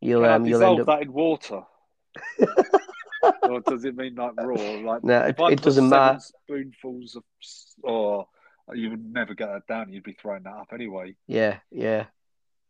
[0.00, 0.86] You'll um, you'll end up.
[0.86, 1.62] that in water?
[3.42, 4.54] or does it mean like raw?
[4.54, 6.20] Like No, it, it doesn't matter.
[6.20, 7.22] Spoonfuls of,
[7.82, 8.28] or
[8.72, 9.92] you would never get that down.
[9.92, 11.14] You'd be throwing that up anyway.
[11.26, 12.06] Yeah, yeah.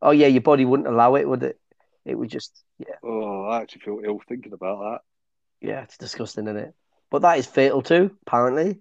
[0.03, 1.59] Oh yeah, your body wouldn't allow it, would it?
[2.05, 5.67] It would just yeah, Oh, I actually feel ill thinking about that.
[5.67, 5.83] yeah.
[5.83, 6.75] It's disgusting, isn't it?
[7.11, 8.81] But that is fatal too, apparently.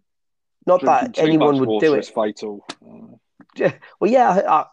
[0.66, 1.16] Not that.
[1.16, 2.06] that anyone would do it.
[2.14, 2.66] fatal.
[3.56, 3.74] Yeah.
[4.00, 4.66] Well, yeah, I,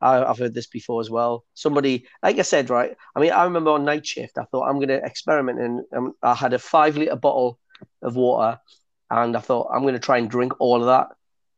[0.00, 1.44] I, I've heard this before as well.
[1.54, 2.96] Somebody, like I said, right?
[3.14, 6.12] I mean, I remember on night shift, I thought I'm going to experiment, and um,
[6.22, 7.58] I had a five liter bottle
[8.02, 8.60] of water,
[9.10, 11.08] and I thought I'm going to try and drink all of that,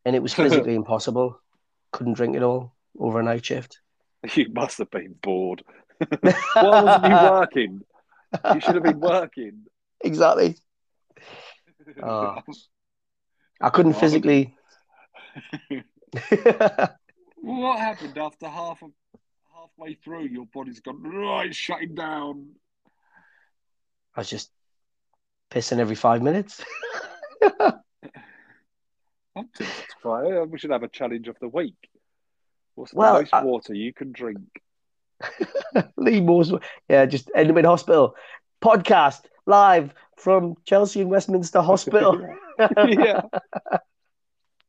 [0.04, 1.40] and it was physically impossible.
[1.92, 3.80] Couldn't drink it all over a night shift.
[4.34, 5.62] you must have been bored.
[6.54, 7.80] Why wasn't you working?
[8.54, 9.64] You should have been working.
[10.04, 10.56] exactly.
[12.02, 12.36] Oh.
[13.60, 14.54] I couldn't physically.
[17.42, 18.90] What happened after half of
[19.54, 20.24] halfway through?
[20.26, 22.50] Your body's gone right, shutting down.
[24.14, 24.50] I was just
[25.50, 26.62] pissing every five minutes.
[27.60, 29.66] I'm tempted
[30.02, 30.44] to.
[30.50, 31.76] We should have a challenge of the week.
[32.74, 34.40] What's the Well, most I- water you can drink?
[35.96, 36.52] Lee Moore's,
[36.88, 38.14] yeah, just end up in hospital.
[38.62, 42.20] Podcast live from Chelsea and Westminster Hospital.
[42.86, 43.22] yeah.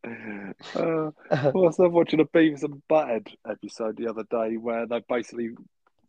[0.03, 5.51] Uh, I was watching a Beavis and Butthead episode the other day where they basically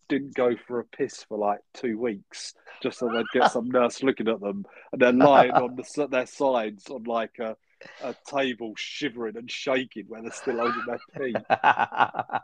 [0.09, 4.03] didn't go for a piss for like two weeks just so they'd get some nurse
[4.03, 7.57] looking at them and they're lying on the, their sides on like a,
[8.03, 11.34] a table shivering and shaking where they're still holding their pee.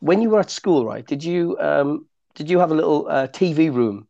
[0.00, 1.06] when you were at school, right?
[1.06, 4.06] Did you um did you have a little uh, TV room?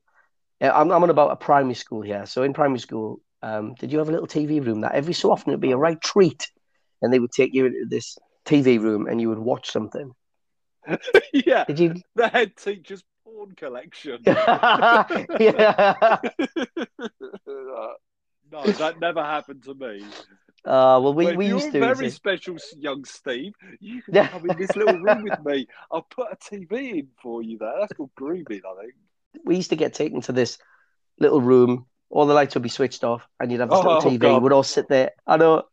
[0.61, 2.27] I'm I'm on about a primary school here.
[2.27, 5.31] So in primary school, um, did you have a little TV room that every so
[5.31, 6.51] often it'd be a right treat,
[7.03, 8.19] and they would take you into this
[8.49, 10.13] TV room and you would watch something.
[11.33, 11.95] yeah, Did you?
[12.15, 14.21] the head teacher's porn collection.
[14.27, 15.27] yeah.
[18.51, 20.03] no, that never happened to me.
[20.65, 21.79] Uh, well, we, if we used to.
[21.79, 23.53] very special, young Steve.
[23.81, 25.69] You can come in this little room with me.
[25.91, 27.75] I'll put a TV in for you there.
[27.79, 28.95] That's called grooming, I think.
[29.45, 30.59] we used to get taken to this
[31.21, 31.87] little room.
[32.11, 34.19] All the lights would be switched off, and you'd have this Oh, little TV.
[34.21, 34.43] God.
[34.43, 35.11] We'd all sit there.
[35.27, 35.65] I know.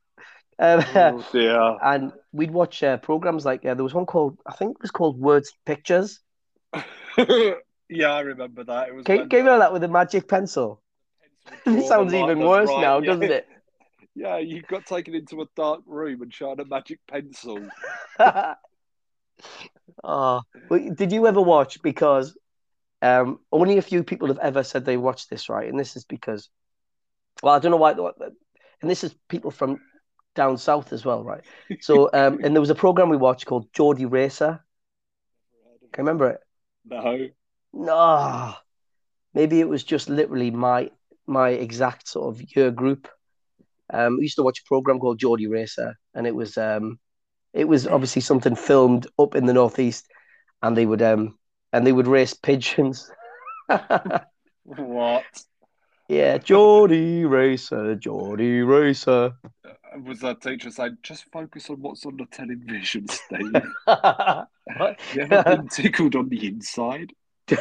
[0.58, 1.78] Um, Oh dear.
[1.84, 4.92] and we'd watch uh, programs like uh, there was one called I think it was
[4.92, 6.20] called Words Pictures.
[7.18, 8.88] yeah, I remember that.
[8.90, 10.82] It was Can, when can you remember that with a magic pencil?
[11.66, 13.06] It sounds even worse right- now, yeah.
[13.08, 13.48] doesn't it?
[14.16, 17.60] Yeah, you got taken into a dark room and shown a magic pencil.
[20.04, 21.82] oh, but did you ever watch?
[21.82, 22.36] Because
[23.06, 25.70] um, only a few people have ever said they watched this, right?
[25.70, 26.50] And this is because,
[27.44, 27.92] well, I don't know why.
[28.82, 29.80] And this is people from
[30.34, 31.44] down south as well, right?
[31.82, 34.60] So, um, and there was a program we watched called Geordie Racer.
[35.94, 36.40] Can you remember it?
[36.86, 37.30] No.
[37.74, 38.54] No,
[39.34, 40.90] maybe it was just literally my
[41.28, 43.08] my exact sort of year group.
[43.92, 47.00] Um, we used to watch a program called Geordie Racer, and it was um,
[47.54, 50.06] it was obviously something filmed up in the northeast,
[50.62, 51.38] and they would um,
[51.76, 53.12] and they would race pigeons.
[54.64, 55.26] What?
[56.08, 59.34] yeah, Geordie Racer, Geordie Racer.
[60.04, 63.52] Was that teacher saying, just focus on what's on the television, Steve?
[65.14, 67.12] You ever been tickled on the inside?
[67.48, 67.60] Don't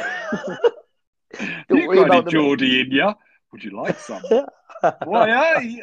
[1.69, 3.13] you worry got about the- Geordie in you?
[3.53, 4.23] Would you like some?
[5.05, 5.83] Why, hey?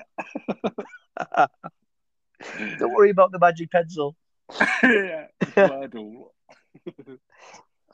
[2.80, 4.16] Don't worry about the magic pencil.
[4.84, 5.28] yeah.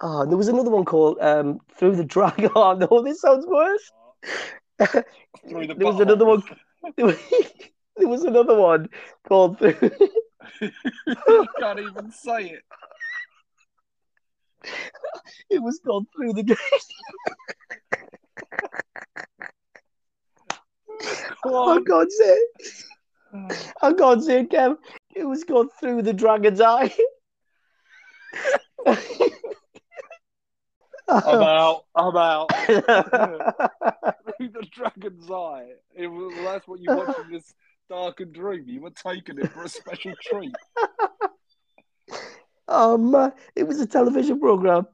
[0.01, 2.51] Oh, there was another one called um, Through the Dragon.
[2.55, 3.91] Oh no, this sounds worse.
[5.49, 6.43] Through the there was another one.
[7.99, 8.89] There was, another one
[9.27, 9.75] called Through.
[10.61, 12.63] you can't even say it.
[15.49, 16.57] It was called Through the.
[21.43, 21.83] Oh, on.
[21.83, 22.85] God's sake.
[23.81, 24.77] Oh, God's sake, Kev.
[25.15, 26.93] It was called through the dragon's eye.
[31.09, 31.85] I'm out.
[31.95, 32.49] I'm out.
[32.49, 34.23] The
[34.71, 35.69] dragon's eye.
[35.95, 37.53] It was, that's what you watch in this
[37.89, 38.63] darkened room.
[38.67, 40.55] You were taking it for a special treat.
[42.67, 43.31] oh, man.
[43.55, 44.87] It was a television program.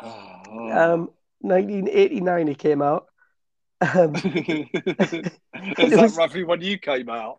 [0.00, 0.70] Oh.
[0.72, 1.10] Um,
[1.40, 3.06] 1989 it came out.
[3.80, 7.38] Um, Is that was- roughly when you came out?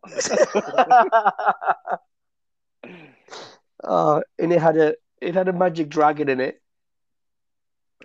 [3.83, 6.60] oh, and it had a it had a magic dragon in it.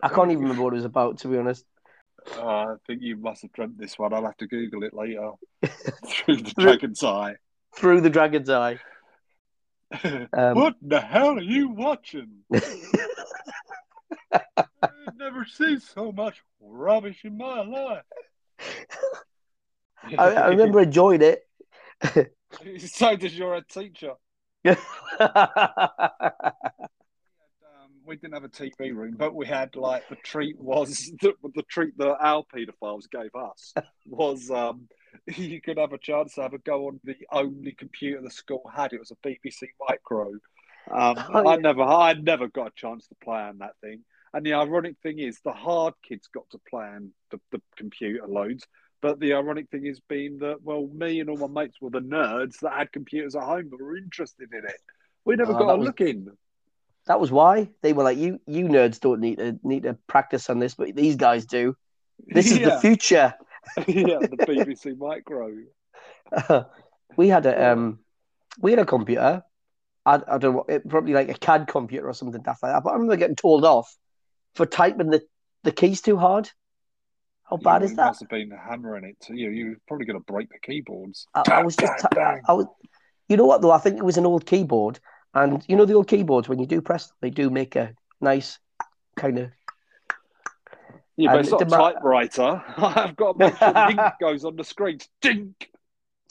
[0.03, 1.64] I can't even remember what it was about, to be honest.
[2.36, 4.12] Oh, I think you must have dreamt this one.
[4.12, 5.30] I'll have to Google it later.
[6.09, 7.36] Through the dragon's eye.
[7.76, 8.78] Through the dragon's eye.
[10.32, 12.38] Um, what the hell are you watching?
[14.32, 18.03] I've never seen so much rubbish in my life.
[20.18, 21.44] I, I remember enjoying it.
[22.80, 24.14] so does your teacher.
[28.07, 31.62] We didn't have a TV room, but we had like the treat was the, the
[31.64, 33.74] treat that our paedophiles gave us
[34.07, 34.88] was um,
[35.36, 38.62] you could have a chance to have a go on the only computer the school
[38.74, 38.92] had.
[38.92, 40.30] It was a BBC Micro.
[40.90, 41.48] Um, Oh, yeah.
[41.50, 44.04] I never, I never got a chance to play on that thing.
[44.32, 48.26] And the ironic thing is, the hard kids got to play on the, the computer
[48.28, 48.64] loads.
[49.02, 52.00] But the ironic thing is, being that well, me and all my mates were the
[52.00, 54.80] nerds that had computers at home that were interested in it.
[55.24, 56.28] We never Oh, got a was- look in.
[57.07, 60.50] That was why they were like, "You, you nerds don't need to need to practice
[60.50, 61.76] on this, but these guys do.
[62.26, 63.34] This is the future."
[63.86, 65.50] yeah, the BBC Micro.
[67.16, 68.00] we had a um,
[68.61, 69.42] we had a computer.
[70.04, 72.84] I, I don't know, it, probably like a CAD computer or something daft like that.
[72.84, 73.96] But I remember getting told off
[74.54, 75.22] for typing the,
[75.64, 76.48] the keys too hard.
[77.42, 78.07] How bad you is that?
[78.07, 79.50] must have been hammering it to you.
[79.50, 81.26] You're probably going to break the keyboards.
[81.34, 82.38] I, I was just, I.
[82.46, 82.66] I was,
[83.28, 83.72] you know what though?
[83.72, 85.00] I think it was an old keyboard,
[85.37, 88.59] and you know the old keyboards when you do press, they do make a nice
[89.16, 89.51] kind of.
[91.16, 92.62] Yeah, but it's not a it typewriter.
[92.76, 94.99] I've got to make sure the ink goes on the screen.
[95.20, 95.70] Dink.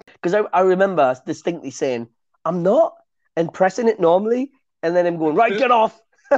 [0.06, 2.08] Because I, I remember distinctly saying,
[2.44, 2.96] "I'm not,"
[3.36, 4.52] and pressing it normally,
[4.82, 6.00] and then him going, "Right, get off."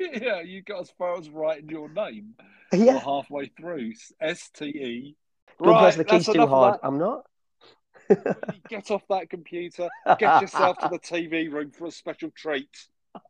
[0.00, 2.34] yeah, you got as far as writing your name.
[2.72, 3.92] yeah, halfway through.
[4.20, 5.16] S T E.
[5.62, 6.80] don't press the keys too hard.
[6.82, 7.24] I'm not.
[8.68, 9.88] Get off that computer.
[10.18, 12.68] Get yourself to the TV room for a special treat.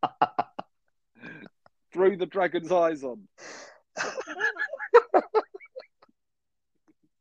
[1.93, 3.23] Through the dragon's eyes on.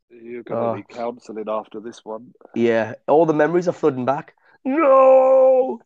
[0.09, 0.75] You're going to Oh.
[0.75, 2.33] need counselling after this one.
[2.55, 4.35] Yeah, all the memories are flooding back.
[4.65, 5.79] No.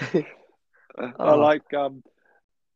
[0.00, 0.24] I
[1.18, 1.36] Oh.
[1.38, 2.02] like um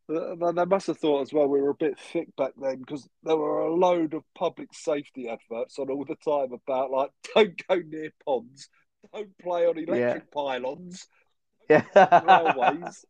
[0.07, 3.37] they must have thought as well we were a bit thick back then because there
[3.37, 7.75] were a load of public safety adverts on all the time about like don't go
[7.87, 8.69] near ponds,
[9.13, 11.07] don't play on electric pylons,
[11.69, 11.83] Yeah.
[12.23, 13.05] railways,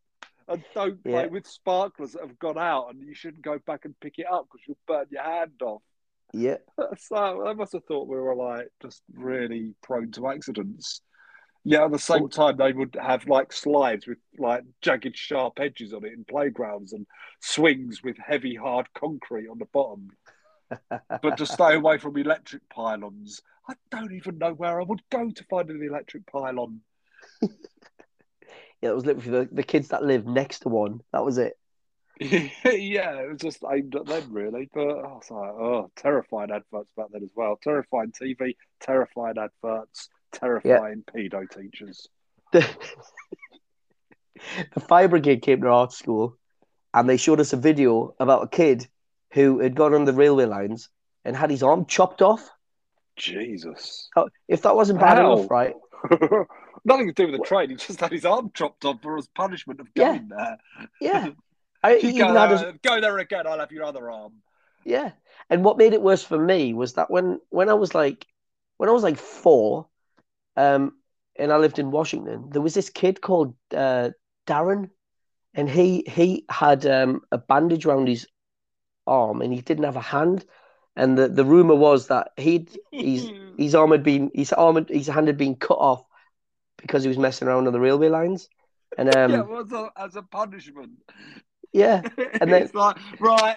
[0.48, 1.26] and don't play Yeah.
[1.26, 4.46] with sparklers that have gone out and you shouldn't go back and pick it up
[4.50, 5.82] because you'll burn your hand off.
[6.32, 6.56] yeah.
[6.98, 11.00] So they must have thought we were like just really prone to accidents.
[11.68, 15.92] Yeah, at the same time they would have like slides with like jagged sharp edges
[15.92, 17.08] on it in playgrounds and
[17.40, 20.10] swings with heavy hard concrete on the bottom.
[21.22, 25.30] But to stay away from electric pylons, I don't even know where I would go
[25.30, 26.80] to find an electric pylon.
[28.82, 31.00] Yeah, it was literally the, the kids that lived next to one.
[31.12, 31.58] That was it.
[32.20, 34.68] yeah, it was just aimed at them really.
[34.72, 37.58] But I was like, oh, terrifying adverts back then as well.
[37.62, 42.08] Terrifying TV, terrifying adverts, terrifying pedo teachers.
[42.52, 42.66] The,
[44.74, 46.36] the fire brigade came to our school
[46.94, 48.86] and they showed us a video about a kid
[49.32, 50.88] who had gone on the railway lines
[51.24, 52.48] and had his arm chopped off.
[53.16, 54.08] Jesus.
[54.16, 55.74] Oh, if that wasn't bad enough, right?
[56.84, 57.70] Nothing to do with the train.
[57.70, 60.16] He just had his arm chopped off for his punishment of Yeah.
[60.16, 60.58] going there.
[61.00, 61.28] Yeah.
[61.82, 63.46] I, he go, had his, there, go there again.
[63.46, 64.34] I'll have your other arm.
[64.84, 65.12] Yeah.
[65.50, 68.26] And what made it worse for me was that when when I was like
[68.76, 69.86] when I was like four,
[70.56, 70.92] um,
[71.38, 74.10] and I lived in Washington, there was this kid called uh,
[74.46, 74.90] Darren,
[75.54, 78.26] and he he had um, a bandage around his
[79.06, 80.44] arm, and he didn't have a hand.
[80.98, 84.88] And the, the rumor was that he'd his his arm had been his arm had-
[84.88, 86.02] his hand had been cut off
[86.78, 88.48] because he was messing around on the railway lines.
[88.96, 90.92] And um, yeah, well, as, a, as a punishment.
[91.72, 92.02] Yeah,
[92.40, 93.56] and then- it's like, right,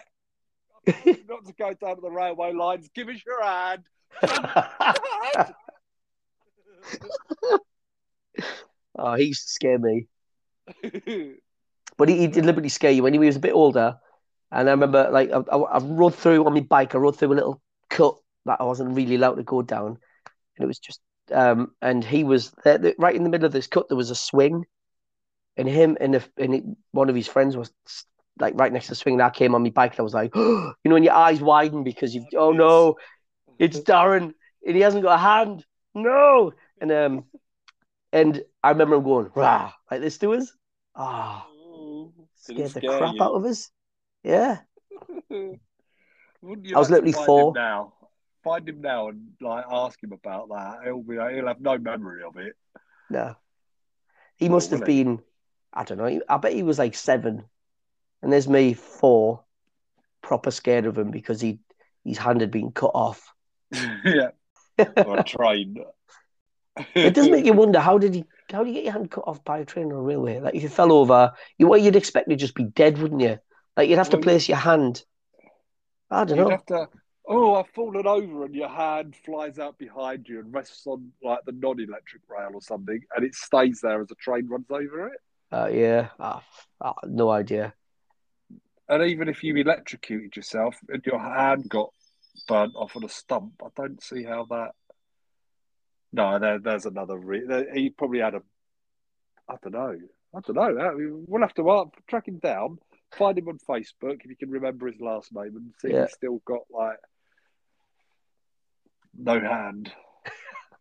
[0.85, 2.89] not to go down to the railway lines.
[2.93, 3.83] Give us your hand.
[8.97, 10.07] oh, he used to scare me.
[11.97, 13.97] But he, he did deliberately scare you when he was a bit older.
[14.53, 17.33] And I remember, like, I, I, I rode through on my bike, I rode through
[17.33, 18.15] a little cut
[18.45, 19.97] that I wasn't really allowed to go down.
[20.55, 21.01] and it was just
[21.31, 23.87] um, and he was there, right in the middle of this cut.
[23.87, 24.65] There was a swing,
[25.57, 27.71] and him and if and it, one of his friends was
[28.39, 29.15] like right next to the swing.
[29.15, 31.41] And I came on my bike, and I was like, you know, when your eyes
[31.41, 32.95] widen because you've oh no,
[33.59, 34.33] it's Darren,
[34.65, 37.23] and he hasn't got a hand, no, and um,
[38.11, 40.51] and I remember him going rah like this to us,
[40.95, 43.21] ah, Oh, scared the crap you?
[43.21, 43.69] out of us.
[44.23, 44.59] Yeah,
[45.29, 47.49] Wouldn't you I was literally four.
[47.49, 47.93] Him now,
[48.43, 50.79] find him now and like ask him about that.
[50.83, 52.55] He'll be like, he'll have no memory of it.
[53.09, 53.35] no,
[54.37, 55.03] he Oh, must have he?
[55.03, 55.19] been,
[55.73, 57.43] I don't know, I bet he was like seven,
[58.21, 59.43] and there's me four,
[60.21, 61.59] proper scared of him because he
[62.05, 63.33] his hand had been cut off.
[64.05, 64.29] yeah,
[64.77, 65.77] or a train.
[66.95, 69.25] It does make you wonder how did he how do you get your hand cut
[69.27, 70.39] off by a train or a railway?
[70.39, 73.37] Like if you fell over, you what you'd expect to just be dead, wouldn't you?
[73.77, 75.03] Like you'd have to Well, place your hand.
[76.09, 76.43] I don't know.
[76.43, 76.49] You'd know.
[76.49, 76.87] have to.
[77.27, 81.39] Oh, I've fallen over, and your hand flies out behind you and rests on like
[81.45, 85.19] the non-electric rail or something, and it stays there as the train runs over it.
[85.51, 86.43] Uh, yeah, Ah,
[86.81, 87.73] ah, no idea.
[88.87, 91.91] And even if you electrocuted yourself and your hand got
[92.47, 94.71] burnt off on a stump, I don't see how that.
[96.11, 97.17] No, there, there's another.
[97.17, 98.41] Re- there, he probably had a.
[99.47, 99.95] I don't know.
[100.35, 101.23] I don't know.
[101.27, 102.77] We'll have to uh, track him down,
[103.17, 106.03] find him on Facebook if you can remember his last name, and see Yeah.
[106.03, 106.97] if he's still got like
[109.17, 109.91] no hand.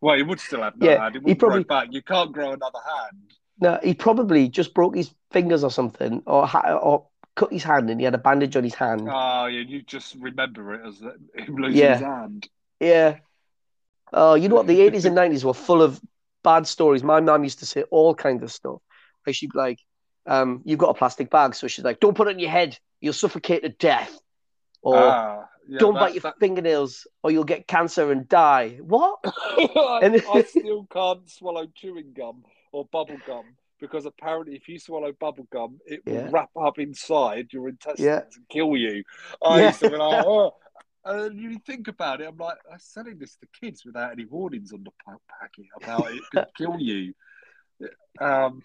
[0.01, 1.17] Well, he would still have no Yeah, hand.
[1.25, 1.89] He he probably- back.
[1.91, 3.33] You can't grow another hand.
[3.61, 7.91] No, he probably just broke his fingers or something, or ha- or cut his hand,
[7.91, 9.09] and he had a bandage on his hand.
[9.11, 11.95] Oh, yeah, you just remember it as him losing Yeah.
[11.95, 12.49] his hand.
[12.79, 13.17] Yeah.
[14.13, 14.67] Oh, you know what?
[14.67, 16.01] The eighties and nineties were full of
[16.45, 17.03] bad stories.
[17.03, 18.81] My mum used to say all kinds of stuff.
[19.27, 19.81] Like she'd be like,
[20.27, 22.79] um, "You've got a plastic bag," so she's like, "Don't put it on your head.
[23.01, 24.19] You'll suffocate to death."
[24.83, 28.79] Or ah, yeah, don't bite your that- fingernails or you'll get cancer and die.
[28.81, 29.19] What?
[29.25, 33.45] I, And- I still can't swallow chewing gum or bubble gum
[33.81, 38.21] because apparently, if you swallow bubble gum, it will wrap up inside your intestines Yeah.
[38.37, 39.03] and kill you.
[39.45, 39.67] I Yeah.
[39.67, 40.55] used to be like, oh.
[41.09, 44.73] And you think about it, I'm like, I'm selling this to kids without any warnings
[44.73, 47.15] on the pa- packet about it could kill you.
[48.21, 48.63] Um,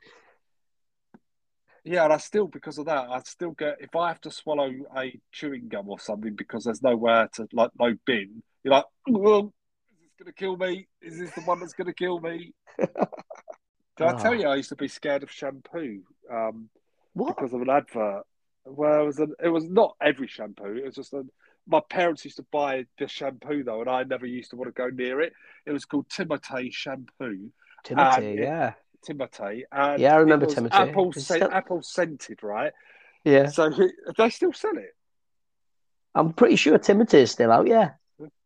[1.86, 4.72] yeah, and I still, because of that, I still get if I have to swallow
[4.98, 8.44] a chewing gum or something because there's nowhere to like no bin.
[8.64, 9.54] You're like, well,
[9.92, 10.88] is this going to kill me?
[11.02, 12.54] Is this the one that's going to kill me?
[12.78, 14.38] Did I tell Ah.
[14.38, 16.70] you I used to be scared of shampoo um,
[17.14, 17.36] What?
[17.38, 18.24] because of an advert?
[18.66, 20.76] Well, it was an, it was not every shampoo.
[20.78, 21.24] It was just a,
[21.68, 24.80] my parents used to buy the shampoo though, and I never used to want to
[24.80, 25.34] go near it.
[25.66, 27.52] It was called Timotei shampoo.
[27.84, 28.74] Timothy, it- yeah.
[29.08, 29.64] Timotei.
[29.72, 30.90] And Yeah, I remember Timotei.
[30.90, 32.72] Apple, scent, still- apple scented, right?
[33.26, 33.48] Yeah.
[33.48, 33.70] So
[34.18, 34.96] they still sell it.
[36.16, 37.92] I'm pretty sure Timothy is still out, yeah.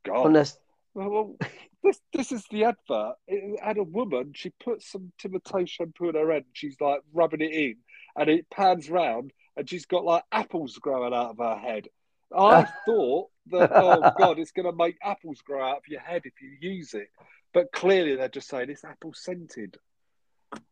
[0.05, 0.27] God.
[0.27, 0.57] Unless
[0.93, 1.35] Well, well,
[1.83, 3.15] this this is the advert.
[3.27, 4.31] It had a woman.
[4.35, 6.43] She put some Timotei shampoo in her head.
[6.43, 7.75] And she's like rubbing it in,
[8.15, 11.87] and it pans round, and she's got like apples growing out of her head.
[12.35, 16.23] I thought that oh god, it's going to make apples grow out of your head
[16.25, 17.07] if you use it.
[17.53, 19.77] But clearly, they're just saying it's apple scented.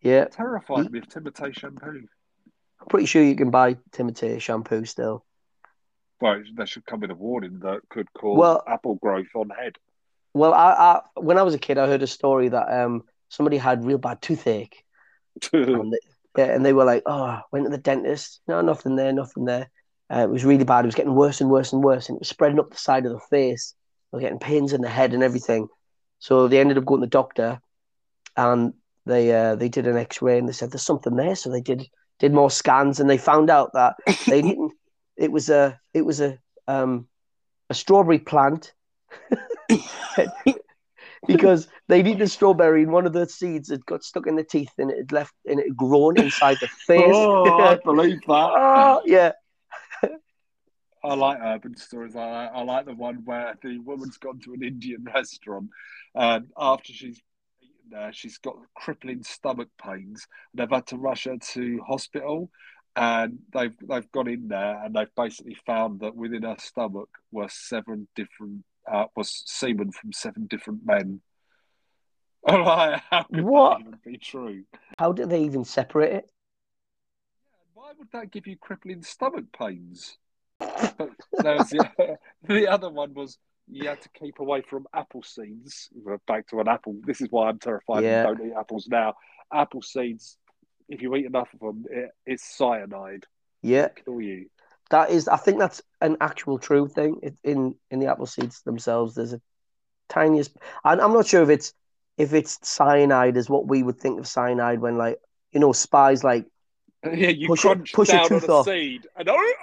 [0.02, 2.08] yeah, Terrified me of Timotei shampoo.
[2.82, 5.26] I'm pretty sure you can buy Timothy shampoo still.
[6.22, 9.78] Well, they should come with a warning that could cause Well- apple growth on head.
[10.34, 13.56] Well, I, I when I was a kid, I heard a story that um somebody
[13.58, 14.84] had real bad toothache,
[15.54, 15.98] and they,
[16.38, 18.42] yeah, and they were like, "Oh, went to the dentist.
[18.46, 19.70] No, nothing there, nothing there."
[20.14, 20.86] Uh, it was really bad.
[20.86, 23.06] It was getting worse and worse and worse, and it was spreading up the side
[23.06, 23.74] of the face.
[24.12, 25.68] They were getting pains in the head and everything.
[26.20, 27.60] So they ended up going to the doctor,
[28.38, 28.74] and
[29.06, 31.36] they uh, they did an X-ray, and they said there's something there.
[31.36, 31.88] So they did
[32.20, 33.96] did more scans, and they found out that
[34.28, 34.74] they didn't.
[35.18, 36.38] It was a it was a
[36.68, 37.08] um
[37.70, 38.74] a strawberry plant.
[41.28, 44.44] because they'd eaten a strawberry and one of the seeds had got stuck in the
[44.44, 47.04] teeth and it had left and it had grown inside the face.
[47.08, 48.32] oh, I believe that.
[48.32, 49.32] Oh, yeah.
[51.06, 52.16] I like urban stories.
[52.16, 55.70] I like, I like the one where the woman's gone to an Indian restaurant
[56.16, 57.22] and after she's
[57.62, 60.28] eaten there, she's got crippling stomach pains.
[60.54, 62.50] They've had to rush her to hospital
[62.96, 67.50] and they've they've gone in there and they've basically found that within her stomach were
[67.50, 71.22] seven different uh, was semen from seven different men.
[72.48, 73.80] How could What?
[73.80, 74.64] that even be true?
[75.00, 76.30] How did they even separate it?
[77.74, 80.18] Why would that give you crippling stomach pains?
[80.98, 81.10] But
[81.44, 82.18] there was the,
[82.48, 83.38] the other one was
[83.70, 85.90] you had to keep away from apple seeds.
[85.94, 86.96] We're back to an apple.
[87.06, 88.04] This is why I'm terrified.
[88.04, 88.24] Yeah.
[88.24, 89.16] Don't eat apples now.
[89.54, 90.38] Apple seeds.
[90.88, 93.26] If you eat enough of them, it, it's cyanide.
[93.64, 94.48] Yeah, Kill you.
[94.92, 95.28] that is.
[95.28, 97.20] I think that's an actual true thing.
[97.24, 99.42] It, in in the apple seeds themselves, there's a
[100.10, 100.56] tiniest.
[100.84, 101.74] And I'm not sure if it's
[102.18, 105.18] if it's cyanide is what we would think of cyanide when like
[105.52, 106.46] you know spies like
[107.04, 108.66] Yeah, you Push a- crunch push a down on tooth a off.
[108.66, 109.54] seed and, oh,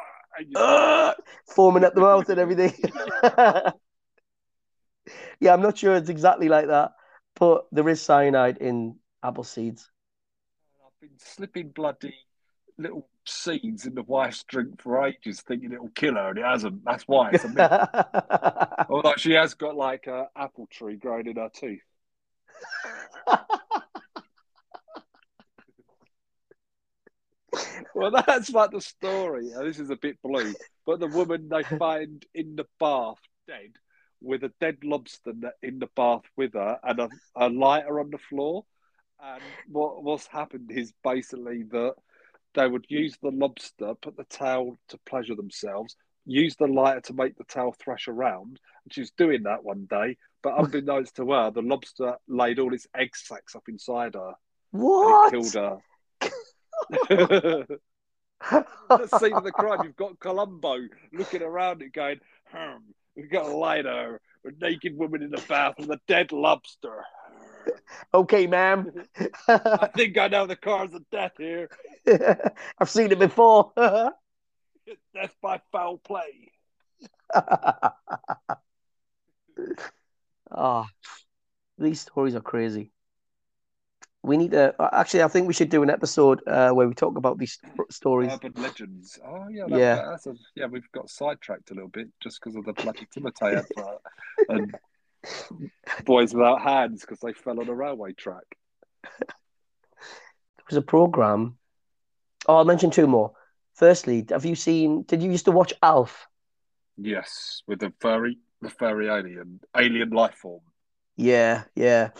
[0.50, 1.12] you-
[1.54, 2.72] foaming at the mouth and everything.
[5.40, 6.92] yeah, I'm not sure it's exactly like that,
[7.38, 9.90] but there is cyanide in apple seeds.
[10.84, 12.14] I've been slipping bloody
[12.78, 16.84] little seeds in the wife's drink for ages, thinking it'll kill her, and it hasn't.
[16.84, 17.70] That's why it's a myth.
[18.88, 21.80] Although she has got like a apple tree growing in her tooth.
[27.94, 29.50] Well, that's like the story.
[29.62, 30.54] This is a bit blue,
[30.86, 33.72] but the woman they find in the bath dead
[34.22, 35.32] with a dead lobster
[35.62, 38.64] in the bath with her and a, a lighter on the floor.
[39.22, 41.94] And what what's happened is basically that
[42.54, 47.14] they would use the lobster, put the tail to pleasure themselves, use the lighter to
[47.14, 48.58] make the tail thrash around.
[48.84, 52.74] And she was doing that one day, but unbeknownst to her, the lobster laid all
[52.74, 54.32] its egg sacs up inside her
[54.72, 55.30] what?
[55.30, 55.78] killed her.
[56.90, 57.78] The
[59.18, 59.80] scene of the crime.
[59.84, 60.78] You've got Columbo
[61.12, 62.76] looking around it, going, hmm,
[63.16, 67.04] "We've got a lighter, a naked woman in the bath with a dead lobster."
[68.14, 68.90] okay, ma'am.
[69.48, 71.68] I think I know the cause of death here.
[72.78, 73.72] I've seen it before.
[73.76, 76.50] Death by foul play.
[80.50, 80.86] oh,
[81.78, 82.90] these stories are crazy.
[84.24, 85.22] We need to actually.
[85.22, 87.58] I think we should do an episode uh, where we talk about these
[87.90, 88.30] stories.
[88.32, 89.18] Urban legends.
[89.26, 90.04] Oh yeah, that, Yeah.
[90.10, 93.56] That's a, yeah, we've got sidetracked a little bit just because of the bloody Timotei
[93.58, 94.00] advert
[94.48, 94.74] and
[96.04, 98.44] boys without hands because they fell on a railway track.
[99.02, 101.58] There was a program.
[102.46, 103.32] Oh, I'll mention two more.
[103.74, 105.02] Firstly, have you seen?
[105.02, 106.28] Did you used to watch Alf?
[106.96, 110.60] Yes, with the furry, the furry alien, alien life form.
[111.16, 112.10] Yeah, yeah.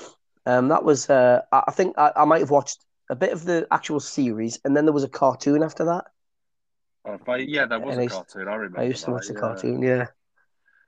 [0.47, 1.09] Um, that was.
[1.09, 4.76] Uh, I think I, I might have watched a bit of the actual series, and
[4.76, 6.05] then there was a cartoon after that.
[7.05, 8.49] Oh, but yeah, there was And a cartoon.
[8.49, 8.80] I remember.
[8.80, 9.40] I used to that, watch the yeah.
[9.40, 9.82] cartoon.
[9.82, 10.07] Yeah,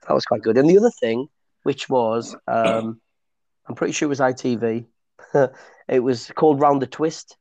[0.07, 0.57] that was quite good.
[0.57, 1.27] And the other thing,
[1.63, 3.01] which was, um,
[3.67, 4.85] I'm pretty sure it was ITV.
[5.87, 7.37] it was called Round the Twist.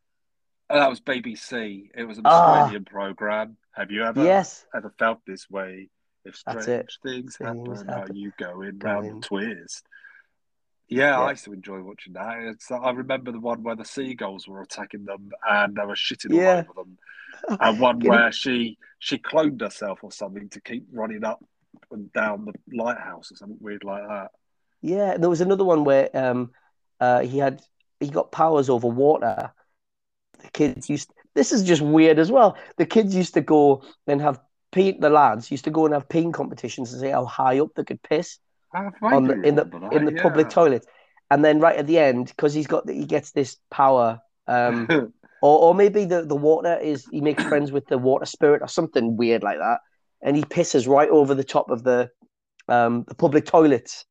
[0.71, 1.91] Oh, that was BBC.
[1.95, 2.63] It was an Ah.
[2.63, 3.57] Australian program.
[3.73, 4.65] Have you ever Yes.
[4.75, 5.91] ever felt this way?
[6.25, 6.65] If strange
[7.03, 8.17] things Things happen, are happen.
[8.17, 9.87] you going round the twist?
[10.89, 11.21] Yeah, Yeah.
[11.21, 12.39] I used to enjoy watching that.
[12.43, 16.35] It's, I remember the one where the seagulls were attacking them and they were shitting
[16.35, 16.65] Yeah.
[16.69, 16.99] all over them,
[17.61, 18.09] and one it?
[18.09, 21.43] where she she cloned herself or something to keep running up
[21.91, 24.31] and down the lighthouse or something weird like that.
[24.83, 26.53] Yeah, there was another one where um,
[27.01, 27.63] uh, he had
[28.01, 29.53] he got powers over water.
[30.43, 31.13] The kids used.
[31.35, 32.57] This is just weird as well.
[32.77, 34.41] The kids used to go and have
[34.73, 34.93] pee.
[34.93, 37.85] The lads used to go and have peeing competitions and say how high up they
[37.85, 38.39] could piss
[39.03, 40.87] on the in the that, in the public toilet.
[41.31, 44.87] And then right at the end, because he's got the, he gets this power, um,
[45.43, 48.69] or or maybe the the water is he makes friends with the water spirit or
[48.69, 49.81] something weird like that,
[50.23, 52.11] and he pisses right over the top of the
[52.69, 54.05] um the public toilet,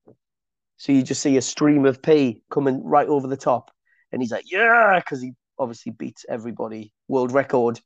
[0.78, 3.72] So you just see a stream of pee coming right over the top,
[4.12, 7.80] and he's like, "Yeah," because he obviously beats everybody world record.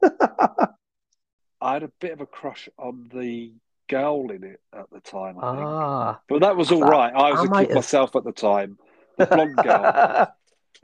[1.60, 3.52] I had a bit of a crush on the
[3.88, 7.12] girl in it at the time, ah, But that was all I- right.
[7.14, 8.78] I was I a kid have- myself at the time.
[9.16, 10.28] The blonde girl.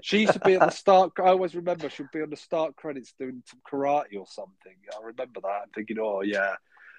[0.02, 1.12] She used to be at the start.
[1.20, 4.74] I always remember she'd be on the start credits doing some karate or something.
[4.92, 6.56] I remember that and thinking, oh, yeah,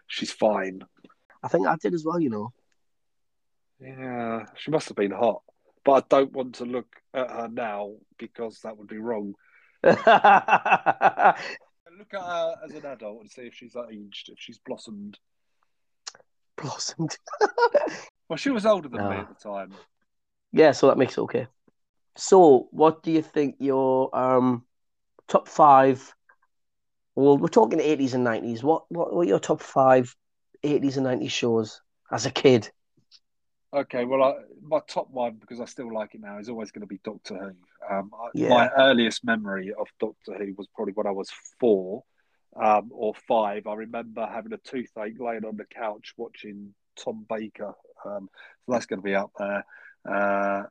[0.08, 0.82] she's fine.
[1.44, 2.22] I think I did as well.
[2.22, 2.54] You know.
[3.82, 5.42] Yeah, she must have been hot.
[5.84, 9.34] But I don't want to look at her now because that would be wrong.
[9.84, 11.38] Look at
[12.22, 15.20] her as an adult and see if she's aged, if she's blossomed.
[16.58, 17.18] Blossomed.
[18.28, 19.72] Well, she was older than me at the time.
[20.52, 21.46] Yeah, so that makes it okay.
[22.16, 24.66] So, what do you think your um
[25.28, 26.14] top five?
[27.14, 28.64] Well, we're talking eighties and nineties.
[28.64, 30.16] What what were your top five
[30.64, 31.82] eighties and nineties shows
[32.12, 32.72] as a kid?
[33.74, 36.82] Okay, well, I, my top one because I still like it now is always going
[36.82, 37.96] to be Doctor Who.
[37.96, 38.50] Um, Yeah.
[38.50, 41.30] My earliest memory of Doctor Who was probably when I was
[41.60, 42.04] four
[42.56, 43.68] um, or five.
[43.68, 47.74] I remember having a toothache, laying on the couch watching Tom Baker.
[48.06, 48.30] Um,
[48.66, 49.66] so that's going to be up there.
[50.08, 50.64] Uh,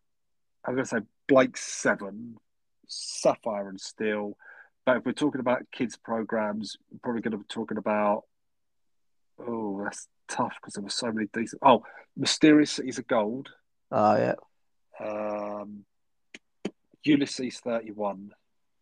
[0.64, 2.36] I'm going to say Blake Seven,
[2.86, 4.36] Sapphire and Steel.
[4.86, 8.24] But if we're talking about kids programs, we're probably going to be talking about.
[9.38, 11.60] Oh, that's tough because there were so many decent.
[11.64, 11.82] Oh,
[12.16, 13.48] Mysterious Cities of Gold,
[13.96, 14.34] Oh yeah,
[15.00, 15.84] um,
[17.04, 18.32] Ulysses 31.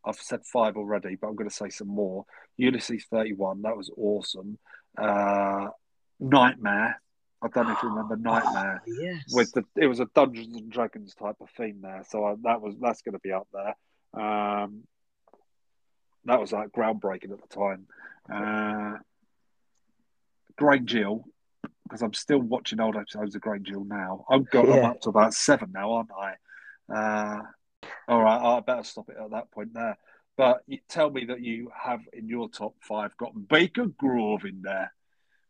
[0.05, 2.24] I've said five already, but I'm going to say some more.
[2.57, 4.59] Ulysses 31, that was awesome.
[4.98, 5.68] Uh,
[6.20, 7.00] Knightmare,
[7.42, 8.82] I don't know if you remember Knightmare.
[8.86, 9.24] Oh, yes.
[9.32, 12.61] With the it was a Dungeons and Dragons type of theme there, so I, that
[12.61, 13.76] was that's going to be up there.
[14.22, 14.82] Um,
[16.24, 17.86] that was like groundbreaking at the time.
[18.32, 18.98] Uh,
[20.57, 21.24] Grange Hill,
[21.84, 24.24] because I'm still watching old episodes of Grange Hill now.
[24.30, 24.88] I've got I'm Yeah.
[24.90, 26.34] up to about seven now, aren't I?
[26.94, 27.42] Uh,
[28.53, 29.96] right, I better stop it at that point there.
[30.36, 34.62] But you tell me that you have in your top five got Byker Grove in
[34.62, 34.92] there.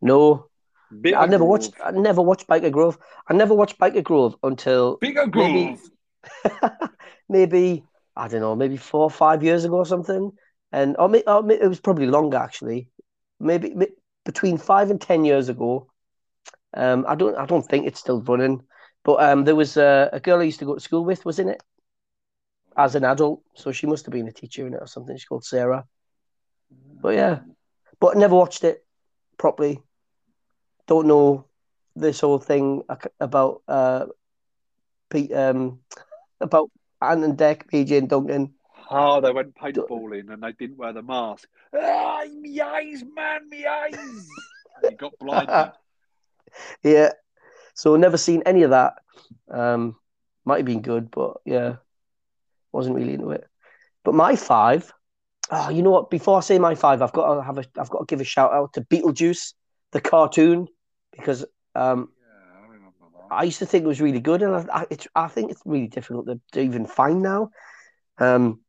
[0.00, 0.46] no,
[0.92, 1.48] Byker I never Grove.
[1.48, 1.72] watched.
[1.84, 2.98] I never watched Byker Grove.
[3.28, 5.52] I never watched Byker Grove until Byker Grove.
[5.52, 5.78] maybe-
[7.28, 7.84] maybe
[8.16, 10.32] I don't know, maybe four or five years ago or something.
[10.70, 12.88] And or, may, or may, it was probably longer actually.
[13.40, 13.88] Maybe, may-
[14.24, 15.88] between five and ten years ago.
[16.74, 17.36] Um, I don't.
[17.36, 18.62] I don't think it's still running.
[19.04, 21.38] But um, there was a, a girl I used to go to school with was
[21.38, 21.62] in it
[22.76, 25.16] as an adult, so she must have been a teacher in it or something.
[25.16, 25.84] She's called Sarah.
[27.00, 27.40] But yeah,
[28.00, 28.84] but never watched it
[29.38, 29.80] properly.
[30.86, 31.46] Don't know
[31.94, 32.82] this whole thing
[33.20, 34.06] about uh,
[35.10, 35.80] Pete, um,
[36.40, 36.70] about
[37.00, 38.54] Ant and Dec, PJ and Duncan.
[38.90, 41.48] Oh, they went paintballing and they didn't wear the mask.
[41.74, 44.28] Ah, me eyes, man, me eyes.
[44.88, 45.72] he got blinded.
[46.82, 47.12] Yeah,
[47.72, 48.94] so never seen any of that.
[49.50, 49.96] Um,
[50.44, 51.76] might have been good, but yeah,
[52.72, 53.44] wasn't really into it.
[54.04, 54.92] But my five,
[55.50, 56.10] oh, you know what?
[56.10, 58.24] Before I say my five, I've got to have a, I've got to give a
[58.24, 59.54] shout out to Beetlejuice,
[59.92, 60.68] the cartoon,
[61.12, 61.44] because
[61.74, 63.40] um, Yeah, I.
[63.40, 65.62] I used to think it was really good, and I, I, it's, I think it's
[65.64, 67.50] really difficult to, to even find now.
[68.18, 68.60] Um,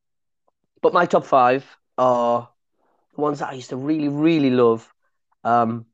[0.82, 1.66] but my top five
[1.98, 2.50] are
[3.16, 4.92] the ones that I used to really, really love.
[5.44, 5.86] Um,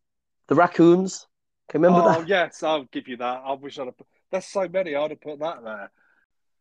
[0.47, 1.28] the raccoons.
[1.70, 2.28] Can you remember oh, that?
[2.28, 3.41] yes, I'll give you that.
[3.45, 4.07] I wish I'd have put.
[4.32, 4.95] There's so many.
[4.95, 5.91] I'd have put that there.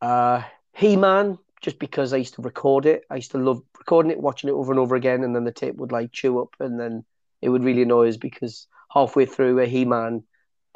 [0.00, 0.42] Uh,
[0.78, 3.02] He Man, just because I used to record it.
[3.10, 5.50] I used to love recording it, watching it over and over again, and then the
[5.52, 7.04] tape would like chew up, and then
[7.42, 10.22] it would really annoy us because halfway through a He Man,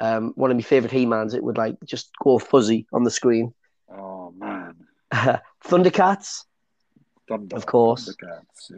[0.01, 3.11] um, one of my favorite He Mans, it would like just go fuzzy on the
[3.11, 3.53] screen.
[3.89, 4.75] Oh man,
[5.63, 6.43] Thundercats,
[7.29, 8.09] Thunder, Of course.
[8.09, 8.71] Thundercats,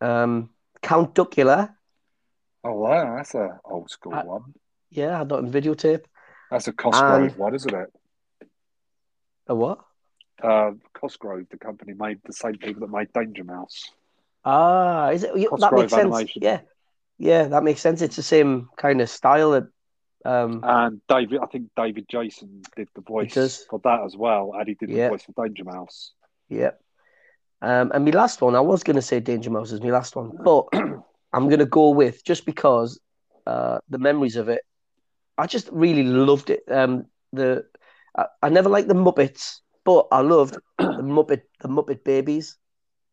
[0.00, 0.22] yeah.
[0.22, 0.48] um,
[0.80, 1.74] Count Duckula.
[2.64, 4.54] Oh wow, that's a old school I- one.
[4.90, 6.04] Yeah, I had that on videotape.
[6.50, 7.92] That's a Cosgrove one, isn't it?
[9.48, 9.84] A what?
[10.42, 13.90] Uh, Cosgrove, the company made the same people that made Danger Mouse.
[14.44, 15.36] Ah, is it?
[15.36, 16.14] yeah, that Cosgrove makes sense.
[16.14, 16.42] Animation.
[16.42, 16.60] Yeah,
[17.18, 18.02] yeah, that makes sense.
[18.02, 19.50] It's the same kind of style.
[19.52, 19.68] That,
[20.24, 24.68] um, And David, I think David Jason did the voice for that as well, and
[24.68, 25.04] he did Yeah.
[25.04, 26.12] the voice for Danger Mouse.
[26.48, 26.70] yeah.
[27.60, 30.14] Um, and my last one, I was going to say Danger Mouse is my last
[30.14, 30.66] one, but
[31.32, 33.00] I'm going to go with just because
[33.46, 34.62] uh, the memories of it.
[35.36, 36.60] I just really loved it.
[36.70, 37.64] Um, the
[38.16, 40.84] I, I never liked the Muppets, but I loved the
[41.16, 42.58] Muppet the Muppet Babies.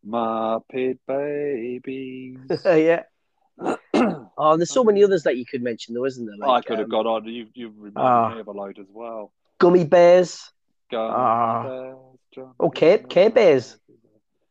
[0.05, 2.37] Muppet Babies.
[2.65, 3.03] yeah.
[4.37, 6.49] Oh, and there's so many others that you could mention, though, isn't there?
[6.49, 7.23] I could have um, gone on.
[7.25, 8.33] You you reminded Ah.
[8.35, 9.31] me of a load as well.
[9.59, 10.51] Gummy Bears,
[10.91, 11.63] Go Ah.
[11.63, 11.95] Bears,
[12.59, 13.77] Oh, Care- Care the Bears.
[13.87, 13.95] No,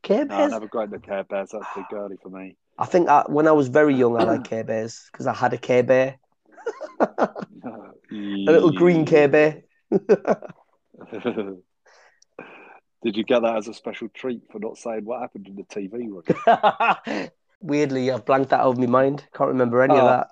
[0.02, 0.52] Care I Bears.
[0.52, 1.50] never got into Care Bears.
[1.52, 2.56] That's too girly for me.
[2.78, 5.52] I think I, when I was very young, I liked Care Bears because I had
[5.52, 6.16] a Care Bear,
[7.00, 7.28] a
[8.48, 9.62] a little green Care Bear.
[13.04, 15.64] Did you get that as a special treat for not saying what happened in the
[15.64, 17.28] TV run?
[17.60, 19.26] Weirdly, I've blanked that out of my mind.
[19.34, 20.06] Can't remember any of Oh.
[20.06, 20.28] that.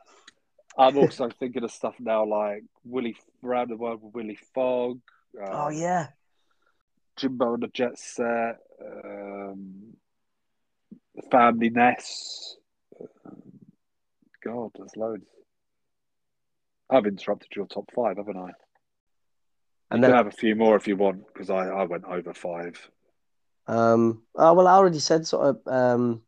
[0.78, 3.14] I'm also thinking of stuff now like Willy
[3.44, 5.00] around the world with Willy Fog.
[5.38, 6.08] Um, Oh yeah,
[7.16, 8.56] Jimbo and the Jet Set.
[8.82, 9.94] Um,
[11.30, 12.56] Family Ness.
[13.26, 13.42] Um,
[14.42, 15.26] God, there's loads.
[16.88, 18.50] I've interrupted your top five, haven't I?
[19.92, 22.34] And you then have a few more if you want, because I, I went over
[22.34, 22.90] five.
[23.66, 26.22] um, oh well, I already said sort of um,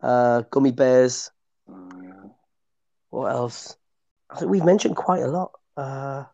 [0.00, 1.30] uh, gummy bears.
[1.68, 2.28] Yeah.
[3.10, 3.76] What else?
[4.30, 5.52] I think we've mentioned quite a lot.
[5.76, 6.24] Uh,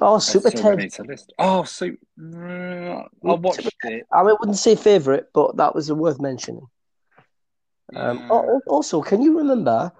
[0.00, 0.76] oh, Super so Ted.
[0.76, 1.32] many to list.
[1.38, 1.98] Oh, Super.
[2.22, 4.06] I watched it.
[4.12, 6.66] I wouldn't say favorite, but that was worth mentioning.
[7.94, 8.28] Um, Yeah.
[8.30, 9.92] oh, also, can you remember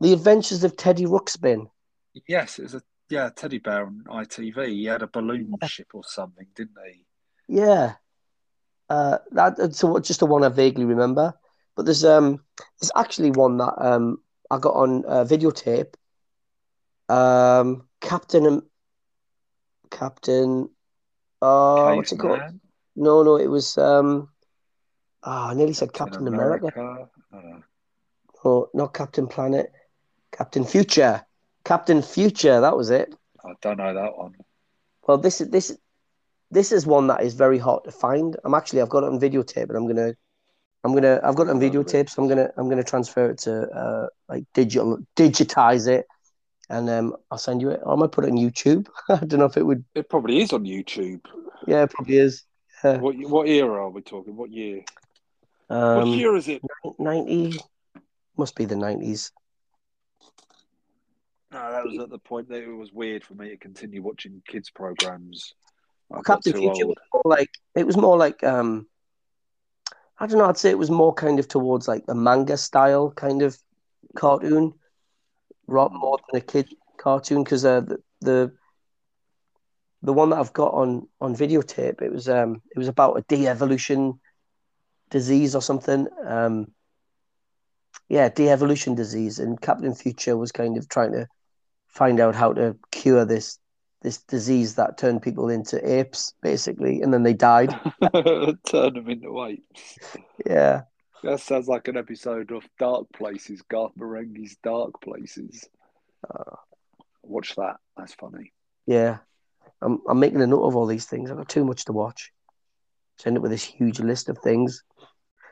[0.00, 1.68] the Adventures of Teddy Ruxpin?
[2.28, 2.82] Yes, it was a
[3.14, 4.66] yeah teddy bear on ITV.
[4.68, 7.04] He had a balloon ship or something, didn't he?
[7.48, 7.94] Yeah,
[8.90, 11.34] uh, that that's a- just the one I vaguely remember.
[11.76, 12.44] But there's um
[12.80, 14.18] there's actually one that um
[14.50, 15.94] I got on uh, videotape.
[17.08, 18.62] Um, Captain
[19.90, 20.68] Captain.
[21.40, 22.40] Oh, what's it called?
[22.96, 24.28] No, no, it was um.
[25.22, 26.72] Ah, I nearly said Captain America.
[26.76, 27.08] America.
[27.32, 27.60] Uh,
[28.46, 29.72] Oh, not Captain Planet.
[30.30, 31.24] Captain Future.
[31.64, 32.60] Captain Future.
[32.60, 33.14] That was it.
[33.44, 34.34] I don't know that one.
[35.06, 35.76] Well, this is this
[36.50, 38.36] this is one that is very hard to find.
[38.44, 40.14] I'm actually I've got it on videotape, and I'm gonna
[40.84, 43.68] I'm gonna I've got it on videotape, so I'm gonna I'm gonna transfer it to
[43.70, 46.06] uh like digital digitize it,
[46.70, 47.80] and um, I'll send you it.
[47.86, 48.86] I might put it on YouTube.
[49.08, 49.84] I don't know if it would.
[49.94, 51.20] It probably is on YouTube.
[51.66, 52.44] Yeah, it probably is.
[52.82, 52.98] Yeah.
[52.98, 54.36] What what era are we talking?
[54.36, 54.82] What year?
[55.68, 56.62] what Um, year is it?
[56.98, 57.58] ninety
[58.36, 59.32] must be the nineties.
[61.54, 64.42] No, that was at the point that it was weird for me to continue watching
[64.44, 65.54] kids programs.
[66.10, 66.98] I got Captain too Future old.
[66.98, 68.88] was more like it was more like um,
[70.18, 70.46] I don't know.
[70.46, 73.56] I'd say it was more kind of towards like a manga style kind of
[74.16, 74.74] cartoon,
[75.68, 77.44] rather more than a kid cartoon.
[77.44, 78.52] Because uh, the, the
[80.02, 83.24] the one that I've got on on videotape, it was um, it was about a
[83.28, 84.18] de-evolution
[85.08, 86.08] disease or something.
[86.26, 86.72] Um,
[88.08, 91.28] yeah, de-evolution disease, and Captain Future was kind of trying to
[91.94, 93.58] find out how to cure this
[94.02, 97.70] this disease that turned people into apes, basically, and then they died.
[98.66, 99.98] Turn them into apes.
[100.44, 100.82] Yeah,
[101.22, 105.66] That sounds like an episode of Dark Places, Garth Marenghi's Dark Places.
[106.28, 106.56] Uh.
[107.22, 107.76] Watch that.
[107.96, 108.52] That's funny.
[108.86, 109.18] yeah.
[109.80, 111.30] I'm I'm making a note of all these things.
[111.30, 112.30] I've got too much to watch.
[113.18, 114.82] So end up with this huge list of things.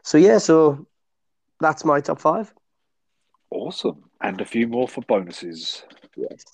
[0.02, 0.86] So yeah, so
[1.60, 2.52] that's my top five.
[3.50, 4.04] Awesome.
[4.20, 5.82] And a few more for bonuses.
[6.16, 6.44] Yes.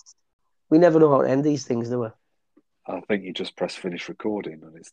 [0.70, 2.08] We never know how to end these things, do we?
[2.86, 4.92] I think you just press finish recording and it's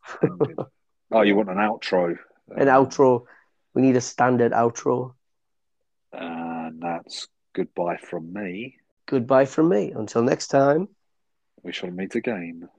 [1.12, 2.18] oh, you want an outro?
[2.56, 3.26] An Um, outro.
[3.74, 5.14] We need a standard outro.
[6.12, 8.78] And that's goodbye from me.
[9.06, 9.92] Goodbye from me.
[9.92, 10.88] Until next time.
[11.64, 12.70] We shall meet again.